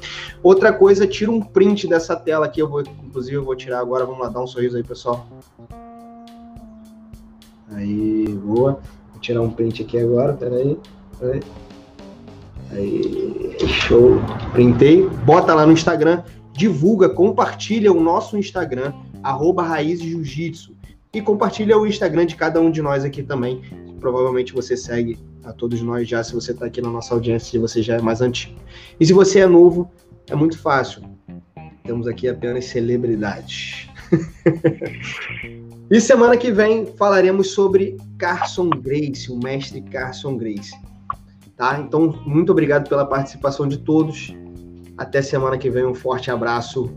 [0.43, 4.05] Outra coisa, tira um print dessa tela aqui, eu vou, inclusive, eu vou tirar agora,
[4.05, 5.28] vamos lá, dar um sorriso aí, pessoal.
[7.72, 8.80] Aí, boa.
[9.11, 10.78] Vou tirar um print aqui agora, peraí.
[11.19, 11.41] peraí.
[12.72, 14.22] Aí, show.
[14.51, 20.76] Printei, bota lá no Instagram, divulga, compartilha o nosso Instagram, arroba Raiz Jiu-Jitsu.
[21.13, 23.61] E compartilha o Instagram de cada um de nós aqui também.
[23.99, 27.57] Provavelmente você segue a todos nós já, se você está aqui na nossa audiência, se
[27.57, 28.55] você já é mais antigo.
[28.99, 29.91] E se você é novo,
[30.30, 31.03] é muito fácil.
[31.84, 33.89] Temos aqui apenas celebridades.
[35.91, 40.72] e semana que vem falaremos sobre Carson Grace, o mestre Carson Grace.
[41.62, 41.78] Tá?
[41.80, 44.34] Então, muito obrigado pela participação de todos.
[44.97, 46.91] Até semana que vem, um forte abraço.